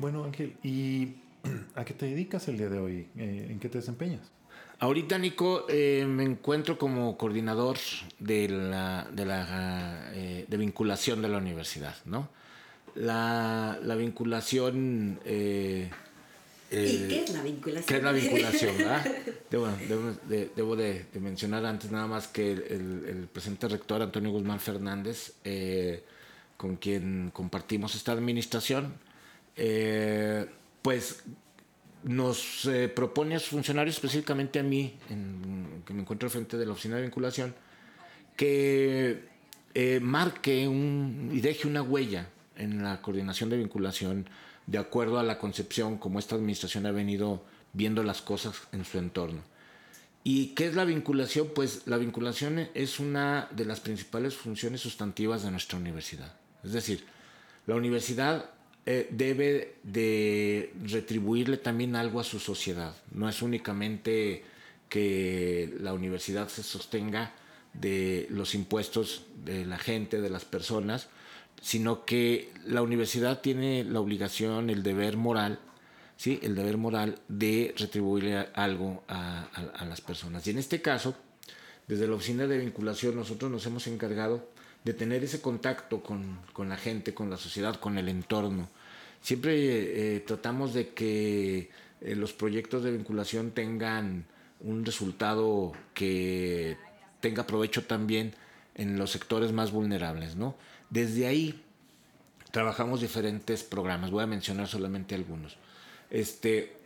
[0.00, 1.14] Bueno, Ángel, ¿y
[1.74, 3.08] a qué te dedicas el día de hoy?
[3.16, 4.30] Eh, ¿En qué te desempeñas?
[4.78, 7.78] Ahorita, Nico, eh, me encuentro como coordinador
[8.18, 12.28] de la, de, la eh, de vinculación de la universidad, ¿no?
[12.94, 15.20] La, la vinculación
[16.72, 17.86] ¿Y qué es la vinculación?
[17.86, 18.74] ¿Qué es la vinculación?
[19.50, 19.68] debo,
[20.26, 25.34] de, debo de, mencionar antes nada más que el, el, presente rector Antonio Guzmán Fernández,
[25.44, 26.02] eh,
[26.56, 28.94] con quien compartimos esta administración,
[29.56, 30.46] eh,
[30.80, 31.22] pues
[32.04, 36.64] nos eh, propone a sus funcionarios, específicamente a mí, en, que me encuentro frente de
[36.64, 37.54] la oficina de vinculación,
[38.36, 39.30] que
[40.00, 44.26] marque un, y deje una huella en la coordinación de vinculación
[44.66, 48.98] de acuerdo a la concepción como esta administración ha venido viendo las cosas en su
[48.98, 49.42] entorno.
[50.24, 51.50] ¿Y qué es la vinculación?
[51.54, 56.32] Pues la vinculación es una de las principales funciones sustantivas de nuestra universidad.
[56.62, 57.04] Es decir,
[57.66, 58.50] la universidad
[58.86, 62.94] eh, debe de retribuirle también algo a su sociedad.
[63.12, 64.44] No es únicamente
[64.88, 67.32] que la universidad se sostenga
[67.74, 71.08] de los impuestos de la gente, de las personas,
[71.62, 75.60] sino que la universidad tiene la obligación, el deber moral,
[76.16, 76.40] ¿sí?
[76.42, 79.48] el deber moral de retribuirle algo a,
[79.88, 80.44] las personas.
[80.46, 81.14] Y en este caso,
[81.86, 84.50] desde la oficina de vinculación, nosotros nos hemos encargado
[84.82, 88.68] de tener ese contacto con, la gente, con la sociedad, con el entorno.
[89.20, 91.70] Siempre eh, tratamos de que
[92.00, 94.26] eh, los proyectos de vinculación tengan
[94.58, 96.76] un resultado que
[97.20, 98.34] tenga provecho también
[98.74, 100.54] en los sectores más vulnerables, ¿no?
[100.90, 101.62] Desde ahí
[102.50, 105.56] trabajamos diferentes programas, voy a mencionar solamente algunos.
[106.10, 106.76] Este,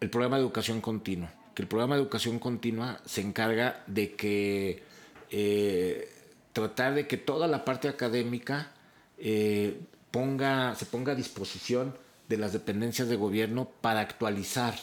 [0.00, 4.82] el programa de educación continua, que el programa de educación continua se encarga de que
[5.30, 6.10] eh,
[6.52, 8.72] tratar de que toda la parte académica
[9.18, 9.80] eh,
[10.10, 11.96] ponga, se ponga a disposición
[12.28, 14.74] de las dependencias de gobierno para actualizar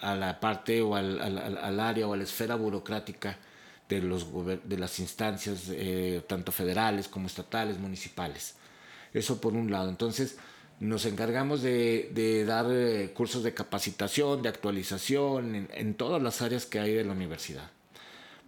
[0.00, 3.38] a la parte o al, al área o a la esfera burocrática
[3.88, 4.26] de, los,
[4.64, 8.54] de las instancias, eh, tanto federales como estatales, municipales.
[9.12, 9.88] Eso por un lado.
[9.88, 10.36] Entonces,
[10.80, 16.80] nos encargamos de, dar eh, cursos de capacitación, de actualización en, todas las áreas que
[16.80, 17.70] hay de la universidad.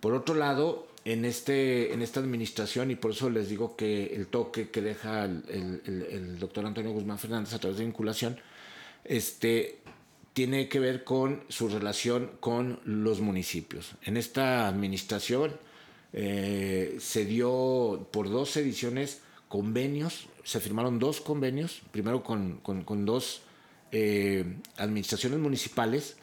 [0.01, 4.27] Por otro lado, en, este, en esta administración, y por eso les digo que el
[4.27, 8.38] toque que deja el, el doctor Antonio Guzmán Fernández a través de vinculación,
[9.05, 9.79] este,
[10.37, 13.92] tiene que ver con su relación con los municipios.
[14.03, 15.57] En esta administración
[16.12, 22.61] eh, se dio por dos ediciones convenios, se firmaron dos convenios, primero con,
[23.07, 23.40] dos
[23.92, 24.44] eh,
[24.77, 26.18] administraciones municipales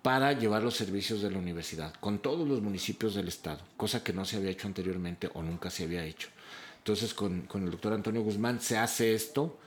[0.00, 4.14] para llevar los servicios de la universidad, con todos los municipios del estado, cosa que
[4.14, 6.28] no se había hecho anteriormente o nunca se había hecho.
[6.78, 9.58] Entonces con, con el doctor Antonio Guzmán se hace esto,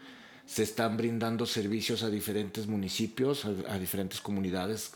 [0.49, 4.93] se están brindando servicios a diferentes municipios, a, diferentes comunidades.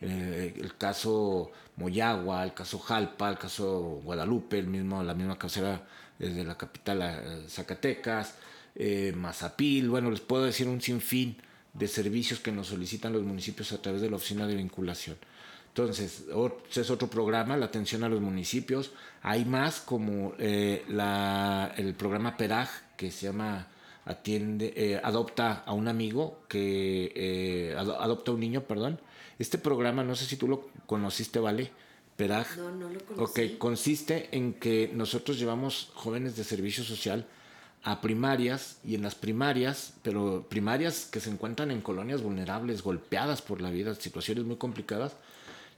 [0.00, 5.86] Eh, el caso Moyagua, el caso Jalpa, el caso Guadalupe, el mismo, la misma casera
[6.18, 8.34] desde la capital Zacatecas,
[8.74, 11.36] eh, Mazapil, bueno, les puedo decir un sinfín
[11.72, 15.16] de servicios que nos solicitan los municipios a través de la oficina de vinculación.
[15.68, 16.24] Entonces,
[16.74, 18.90] es otro programa, la atención a los municipios.
[19.22, 23.68] Hay más como eh, la, el programa PERAG, que se llama
[24.06, 29.00] atiende, eh, adopta a un amigo que eh, adopta a un niño, perdón.
[29.38, 31.70] Este programa, no sé si tú lo conociste, ¿vale?
[32.16, 32.56] Peraj.
[32.56, 33.50] No, no lo conocí.
[33.50, 37.26] Ok, consiste en que nosotros llevamos jóvenes de servicio social
[37.82, 43.42] a primarias y en las primarias, pero primarias que se encuentran en colonias vulnerables, golpeadas
[43.42, 45.16] por la vida, situaciones muy complicadas,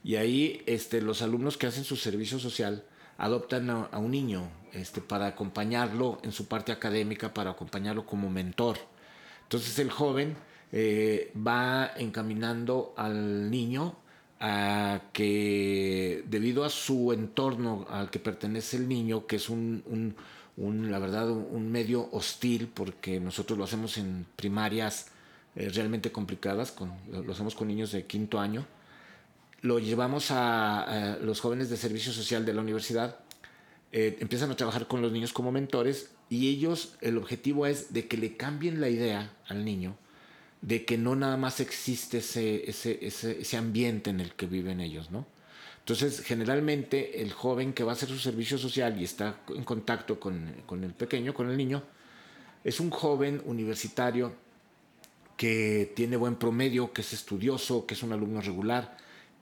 [0.03, 2.83] y ahí este, los alumnos que hacen su servicio social
[3.19, 8.77] adoptan a, un niño este, para acompañarlo en su parte académica, para acompañarlo como mentor.
[9.43, 10.35] Entonces el joven
[10.71, 13.95] eh, va encaminando al niño
[14.39, 20.15] a que debido a su entorno al que pertenece el niño, que es un,
[20.55, 25.07] la verdad, un medio hostil, porque nosotros lo hacemos en primarias
[25.55, 28.65] eh, realmente complicadas, con, lo hacemos con niños de quinto año,
[29.61, 33.17] lo llevamos a, los jóvenes de servicio social de la universidad,
[33.91, 38.07] eh, empiezan a trabajar con los niños como mentores y ellos, el objetivo es de
[38.07, 39.97] que le cambien la idea al niño
[40.61, 44.81] de que no nada más existe ese, ese, ese, ese ambiente en el que viven
[44.81, 45.25] ellos, ¿no?
[45.79, 50.19] Entonces, generalmente el joven que va a hacer su servicio social y está en contacto
[50.19, 51.81] con, con, el pequeño, con el niño,
[52.63, 54.33] es un joven universitario
[55.35, 58.97] que tiene buen promedio, que es estudioso, que es un alumno regular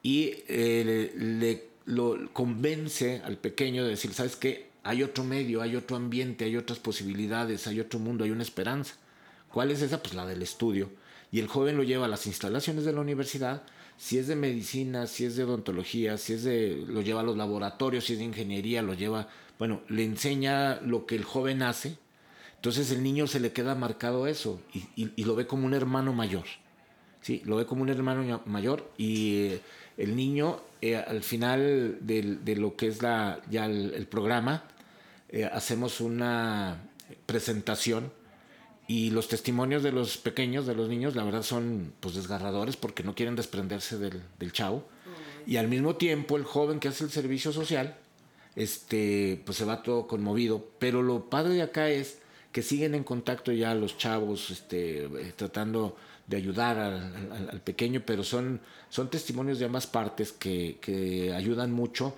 [0.08, 4.70] y eh, le, lo convence al pequeño de decir, ¿sabes qué?
[4.84, 8.95] Hay otro medio, hay otro ambiente, hay otras posibilidades, hay otro mundo, hay una esperanza.
[9.51, 10.01] ¿Cuál es esa?
[10.01, 10.89] Pues la del estudio
[11.30, 13.64] y el joven lo lleva a las instalaciones de la universidad,
[13.97, 17.36] si es de medicina, si es de odontología, si es de, lo lleva a los
[17.36, 19.28] laboratorios, si es de ingeniería, lo lleva,
[19.60, 21.97] bueno, le enseña lo que el joven hace,
[22.55, 24.62] entonces el niño se le queda marcado eso
[24.95, 26.45] y, lo ve como un hermano mayor,
[27.22, 27.41] ¿sí?
[27.43, 29.62] Lo ve como un hermano mayor y eh,
[29.98, 34.64] el niño eh, al final de, lo que es la, ya el, programa,
[35.30, 36.84] eh, hacemos una
[37.26, 38.12] presentación
[38.88, 43.04] y los testimonios de los pequeños, de los niños, la verdad son pues desgarradores porque
[43.04, 44.88] no quieren desprenderse del, del chavo.
[45.45, 47.95] Y al mismo tiempo el joven que hace el servicio social,
[48.56, 50.70] este, pues se va todo conmovido.
[50.80, 52.20] Pero lo padre de acá es
[52.52, 55.95] que siguen en contacto ya los chavos, este, eh, tratando
[56.28, 62.16] de ayudar al, pequeño, pero son, son testimonios de ambas partes que, que ayudan mucho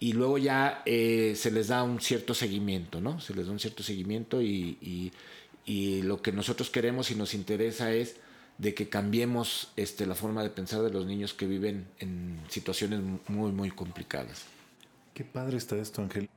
[0.00, 3.20] y luego ya eh, se les da un cierto seguimiento, ¿no?
[3.20, 5.12] Se les da un cierto seguimiento y,
[5.66, 8.16] y lo que nosotros queremos y nos interesa es
[8.58, 13.00] de que cambiemos este, la forma de pensar de los niños que viven en situaciones
[13.28, 14.44] muy, muy complicadas.
[15.14, 16.28] Qué padre está esto, Ángel.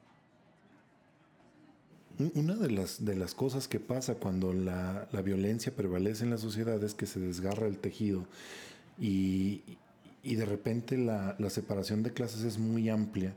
[2.35, 6.37] Una de las, de las cosas que pasa cuando la, la, violencia prevalece en la
[6.37, 8.25] sociedad es que se desgarra el tejido
[8.99, 9.61] y,
[10.23, 13.33] y de repente la, la, separación de clases es muy amplia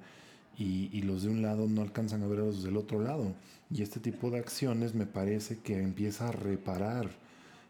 [0.59, 3.35] y, y, los de un lado no alcanzan a ver a los del otro lado.
[3.71, 7.11] Y este tipo de acciones me parece que empieza a reparar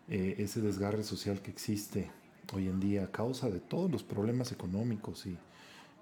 [0.08, 2.10] eh, ese desgarre social que existe
[2.52, 5.38] hoy en día a causa de todos los problemas económicos y,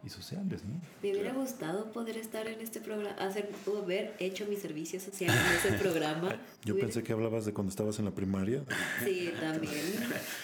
[0.04, 0.62] y sociales.
[0.64, 0.80] ¿no?
[1.02, 3.48] Me hubiera gustado poder estar en este programa, hacer,
[3.82, 6.40] haber hecho mi servicio social en ese programa.
[6.64, 8.62] Yo pensé que hablabas de cuando estabas en la primaria.
[9.04, 9.82] Sí, también,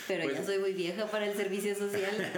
[0.07, 2.15] pero ya pues soy muy vieja para el servicio social.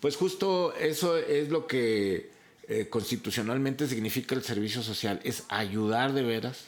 [0.00, 2.30] Pues justo eso es lo que
[2.68, 6.66] eh, constitucionalmente significa el servicio social, es ayudar de veras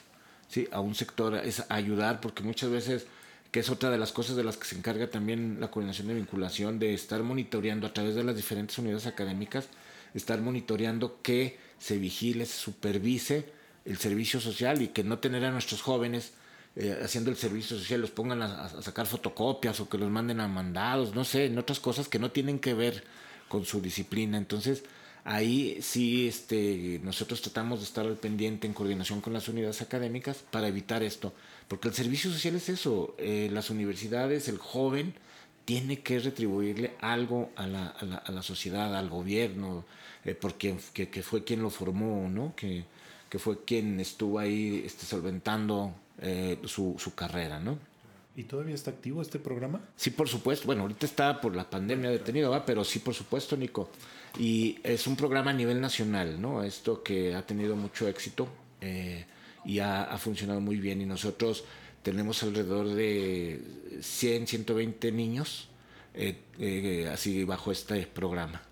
[0.48, 0.66] ¿sí?
[0.72, 3.06] a un sector, es ayudar, porque muchas veces,
[3.52, 6.14] que es otra de las cosas de las que se encarga también la coordinación de
[6.14, 9.68] vinculación, de estar monitoreando a través de las diferentes unidades académicas,
[10.14, 13.46] estar monitoreando que se vigile, se supervise
[13.84, 16.32] el servicio social y que no tener a nuestros jóvenes
[16.76, 20.48] eh, haciendo el servicio social, los pongan a, sacar fotocopias o que los manden a
[20.48, 23.04] mandados, no sé, en otras cosas que no tienen que ver
[23.48, 24.38] con su disciplina.
[24.38, 24.84] Entonces,
[25.24, 30.38] Ahí sí este, nosotros tratamos de estar al pendiente en coordinación con las unidades académicas
[30.50, 31.34] para evitar esto,
[31.68, 35.14] porque el servicio social es eso, eh, las universidades, el joven
[35.70, 39.84] tiene que retribuirle algo a la, a la, a la sociedad, al gobierno,
[40.24, 42.54] eh, porque que, que, fue quien lo formó, ¿no?
[42.56, 42.82] que,
[43.28, 47.60] que fue quien estuvo ahí este, solventando eh, su, su carrera.
[47.60, 47.78] ¿no?
[48.34, 49.80] ¿Y todavía está activo este programa?
[49.94, 50.66] Sí, por supuesto.
[50.66, 52.66] Bueno, ahorita está por la pandemia detenido, ¿va?
[52.66, 53.90] pero sí, por supuesto, Nico.
[54.40, 56.64] Y es un programa a nivel nacional, ¿no?
[56.64, 58.48] Esto que ha tenido mucho éxito
[58.80, 59.24] eh,
[59.64, 61.00] y ha, ha, funcionado muy bien.
[61.00, 61.62] Y nosotros
[62.02, 63.60] tenemos alrededor de
[64.00, 65.68] 100, 120 niños
[66.14, 68.62] eh, eh, así bajo este programa.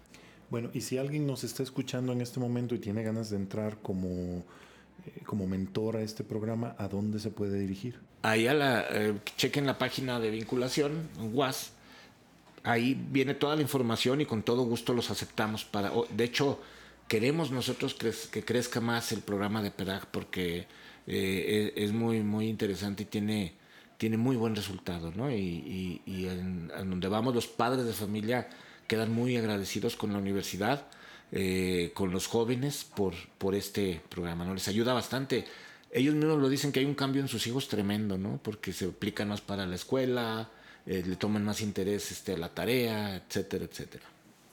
[0.50, 3.78] Bueno, y si alguien nos está escuchando en este momento y tiene ganas de entrar
[3.82, 4.44] como,
[5.06, 8.00] eh, como mentor a este programa, ¿a dónde se puede dirigir?
[8.22, 8.86] Ahí a la,
[9.36, 11.72] chequen la página de vinculación, WAS,
[12.64, 16.60] ahí viene toda la información y con todo gusto los aceptamos para de hecho
[17.06, 20.66] queremos nosotros que crezca más el programa de PERAG porque
[21.08, 23.54] eh, es, muy muy interesante y tiene
[23.96, 25.30] tiene muy buen resultado ¿no?
[25.30, 28.48] y, y, en, donde vamos los padres de familia
[28.86, 30.86] quedan muy agradecidos con la universidad
[31.32, 35.44] eh, con los jóvenes por por este programa no les ayuda bastante
[35.90, 38.84] ellos mismos lo dicen que hay un cambio en sus hijos tremendo no porque se
[38.84, 40.48] aplican más para la escuela
[40.88, 44.04] eh, le toman más interés este, a la tarea, etcétera, etcétera.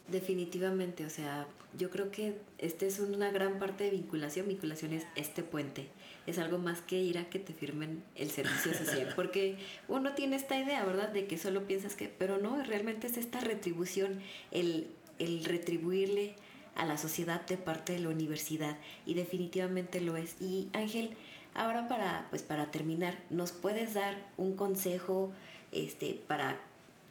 [0.07, 1.47] Definitivamente, o sea,
[1.77, 4.47] yo creo que este es una gran parte de vinculación.
[4.47, 5.87] Vinculación es este puente.
[6.27, 9.13] Es algo más que ir a que te firmen el servicio social.
[9.15, 11.09] Porque uno tiene esta idea, ¿verdad?
[11.09, 14.19] De que solo piensas que, pero no, realmente es esta retribución,
[14.51, 14.87] el,
[15.17, 16.35] el retribuirle
[16.75, 18.77] a la sociedad de parte de la universidad.
[19.05, 20.39] Y definitivamente lo es.
[20.39, 21.11] Y Ángel,
[21.55, 25.31] ahora para, pues para terminar, ¿nos puedes dar un consejo
[25.71, 26.59] este, para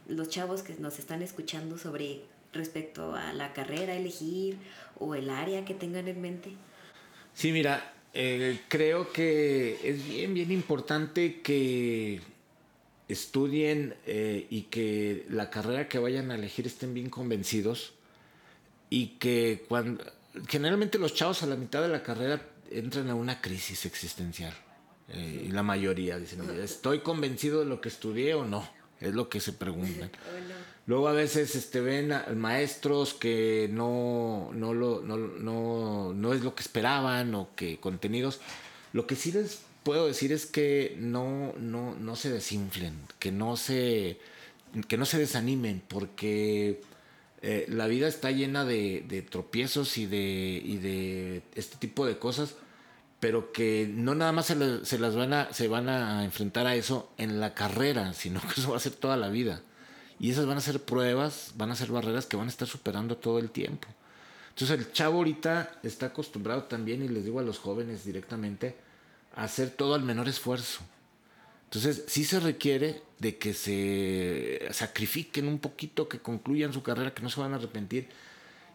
[0.07, 2.23] los chavos que nos están escuchando sobre
[2.55, 4.57] respecto a la carrera elegir
[4.99, 6.51] o el área que tengan en mente?
[7.35, 12.21] Sí, mira, eh, creo que es bien, bien importante que
[13.09, 17.93] estudien eh, y que la carrera que vayan a elegir estén bien convencidos
[18.89, 20.05] y que cuando
[20.49, 22.41] generalmente los chavos a la mitad de la carrera
[22.71, 24.55] entran a una crisis existencial
[25.09, 28.67] eh, y la mayoría dicen estoy convencido de lo que estudié o no
[29.05, 30.11] es lo que se preguntan.
[30.87, 36.55] Luego a veces este, ven maestros que no, no, lo, no, no, no, es lo
[36.55, 38.41] que esperaban o que contenidos.
[38.93, 43.57] Lo que sí les puedo decir es que no, no, no se desinflen, que no
[43.57, 44.19] se,
[44.87, 46.83] que no se desanimen, porque
[47.41, 52.19] eh, la vida está llena de, de tropiezos y de, y de este tipo de
[52.19, 52.57] cosas,
[53.25, 54.55] pero que no nada más se,
[54.99, 58.77] las van a, van a enfrentar a eso en la carrera, sino que eso va
[58.77, 59.63] a ser toda la vida.
[60.21, 63.17] Y esas van a ser pruebas, van a ser barreras que van a estar superando
[63.17, 63.89] todo el tiempo.
[64.51, 68.77] Entonces el chavo ahorita está acostumbrado también, y les digo a los jóvenes directamente,
[69.35, 70.83] a hacer todo al menor esfuerzo.
[71.71, 77.23] Entonces sí se requiere de que se sacrifiquen un poquito, que concluyan su carrera, que
[77.23, 78.07] no se van a arrepentir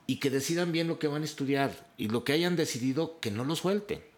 [0.07, 3.29] y que decidan bien lo que van a estudiar y lo que hayan decidido, que
[3.29, 4.08] no lo suelten.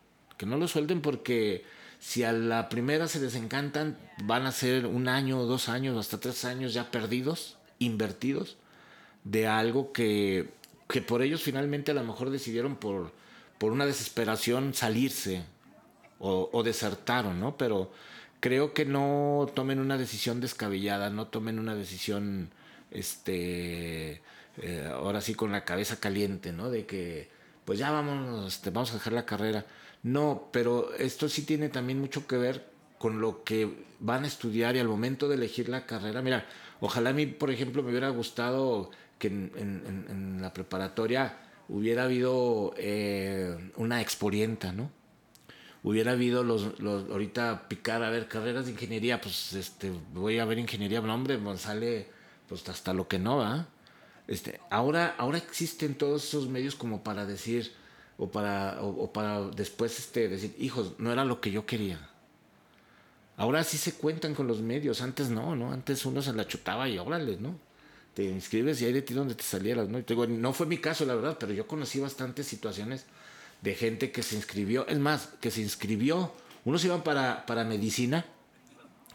[0.42, 1.66] Que no lo suelten porque
[2.00, 6.46] si a la primera se desencantan, van a ser un año, dos años, hasta tres
[6.46, 8.58] años ya perdidos, invertidos,
[9.24, 10.50] de algo que,
[10.89, 13.12] que por ellos finalmente a lo mejor decidieron por,
[13.60, 15.44] por una desesperación salirse
[16.18, 17.56] o, desertaron, ¿no?
[17.56, 17.92] Pero
[18.39, 22.50] creo que no tomen una decisión descabellada, no tomen una decisión,
[22.89, 24.24] este,
[24.58, 26.72] eh, ahora sí con la cabeza caliente, ¿no?
[26.72, 27.30] De que,
[27.64, 29.68] pues ya vamos, este, vamos a dejar la carrera
[30.04, 32.66] no, pero esto sí tiene también mucho que ver
[32.97, 36.22] con lo que van a estudiar y al momento de elegir la carrera.
[36.22, 36.47] Mira,
[36.80, 41.38] ojalá a mí, por ejemplo, me hubiera gustado que en, la preparatoria
[41.70, 44.91] hubiera habido eh, una exporienta, ¿no?
[45.84, 50.45] Hubiera habido los, los, ahorita picar a ver carreras de ingeniería, pues este, voy a
[50.45, 52.08] ver ingeniería, no hombre, pues sale
[52.47, 53.68] pues hasta lo que no va.
[54.28, 57.74] Este, ahora, ahora existen todos esos medios como para decir,
[58.18, 61.99] o para, o, para después este, decir, hijos, no era lo que yo quería.
[63.38, 65.72] Ahora sí se cuentan con los medios, antes no, ¿no?
[65.72, 67.57] Antes uno se la chutaba y órale, ¿no?
[68.14, 69.97] Te inscribes y hay de ti donde te salieras, ¿no?
[69.97, 73.05] Y te digo, no fue mi caso, la verdad, pero yo conocí bastantes situaciones
[73.62, 76.32] de gente que se inscribió, es más, que se inscribió,
[76.66, 78.26] unos iban para, para medicina,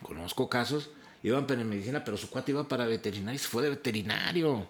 [0.03, 0.91] conozco casos,
[1.23, 4.67] iban para medicina, pero su cuate iba para veterinario y se fue de veterinario.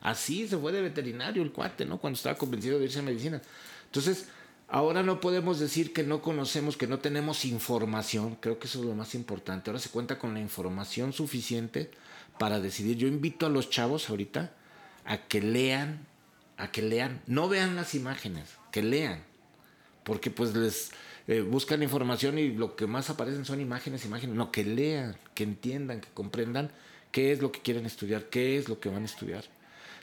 [0.00, 1.98] Así se fue de veterinario el cuate, ¿no?
[1.98, 3.42] Cuando estaba convencido de irse a medicina.
[3.86, 4.28] Entonces,
[4.68, 8.86] ahora no podemos decir que no conocemos, que no tenemos información, creo que eso es
[8.86, 9.70] lo más importante.
[9.70, 11.90] Ahora se cuenta con la información suficiente
[12.38, 12.96] para decidir.
[12.96, 14.52] Yo invito a los chavos ahorita
[15.04, 16.06] a que lean,
[16.56, 19.22] a que lean, no vean las imágenes, que lean,
[20.04, 20.92] porque pues les
[21.26, 25.44] eh, buscan información y lo que más aparecen son imágenes, imágenes, no, que lean, que
[25.44, 26.70] entiendan, que comprendan
[27.12, 29.44] qué es lo que quieren estudiar, qué es lo que van a estudiar.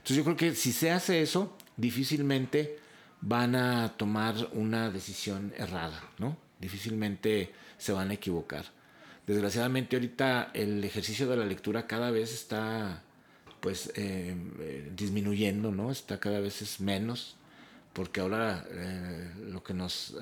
[0.07, 2.79] Entonces yo creo que si se hace eso, difícilmente
[3.19, 6.37] van a tomar una decisión errada, ¿no?
[6.61, 8.63] Difícilmente se van a equivocar.
[9.25, 13.03] Desgraciadamente ahorita el ejercicio de la lectura cada vez está
[13.59, 15.91] pues eh, eh, disminuyendo, ¿no?
[15.91, 17.35] Está cada vez es menos,
[17.97, 20.15] porque ahora eh, lo que nos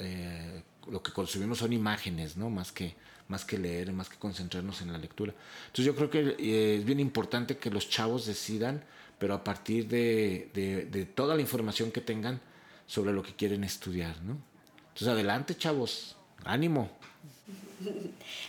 [0.88, 2.50] lo que consumimos son imágenes, ¿no?
[2.50, 2.96] Más que,
[3.28, 5.34] más que leer, más que concentrarnos en la lectura.
[5.68, 8.84] Entonces yo creo que es bien importante que los chavos decidan,
[9.20, 12.40] pero a partir de, de toda la información que tengan,
[12.88, 14.38] sobre lo que quieren estudiar, ¿no?
[14.80, 16.90] Entonces, adelante, chavos, ánimo.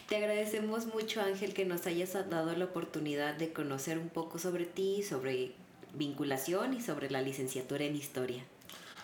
[0.08, 4.64] Te agradecemos mucho, Ángel, que nos hayas dado la oportunidad de conocer un poco sobre
[4.64, 5.52] ti, sobre
[5.94, 8.44] vinculación y sobre la licenciatura en historia.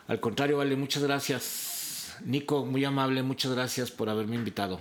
[0.09, 2.17] Al contrario, Vale, muchas gracias.
[2.25, 4.81] Nico, muy amable, muchas gracias por haberme invitado.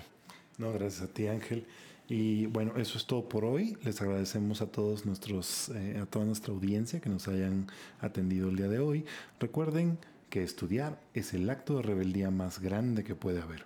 [0.58, 1.66] No, gracias a ti, Ángel.
[2.08, 3.78] Y bueno, eso es todo por hoy.
[3.84, 7.68] Les agradecemos a todos nuestros, eh, a toda nuestra audiencia que nos hayan
[8.02, 9.06] atendido el día de hoy.
[9.40, 9.98] Recuerden
[10.30, 13.66] que estudiar es el acto de rebeldía más grande que puede haber.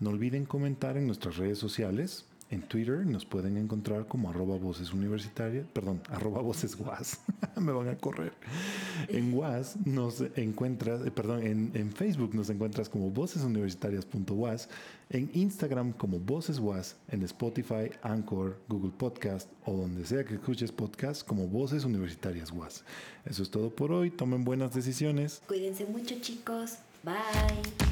[0.00, 2.24] No olviden comentar en nuestras redes sociales.
[2.52, 7.18] En Twitter nos pueden encontrar como arroba voces universitarias, perdón, arroba voces guas.
[7.56, 8.34] Me van a correr.
[9.08, 14.68] En WAS nos encuentras, eh, perdón, en, Facebook nos encuentras como vocesuniversitarias.was,
[15.08, 20.72] en Instagram como Voces Was, en Spotify, Anchor, Google Podcast o donde sea que escuches
[20.72, 22.84] podcast como Voces Universitarias Was.
[23.24, 24.10] Eso es todo por hoy.
[24.10, 25.40] Tomen buenas decisiones.
[25.48, 26.80] Cuídense mucho, chicos.
[27.02, 27.91] Bye.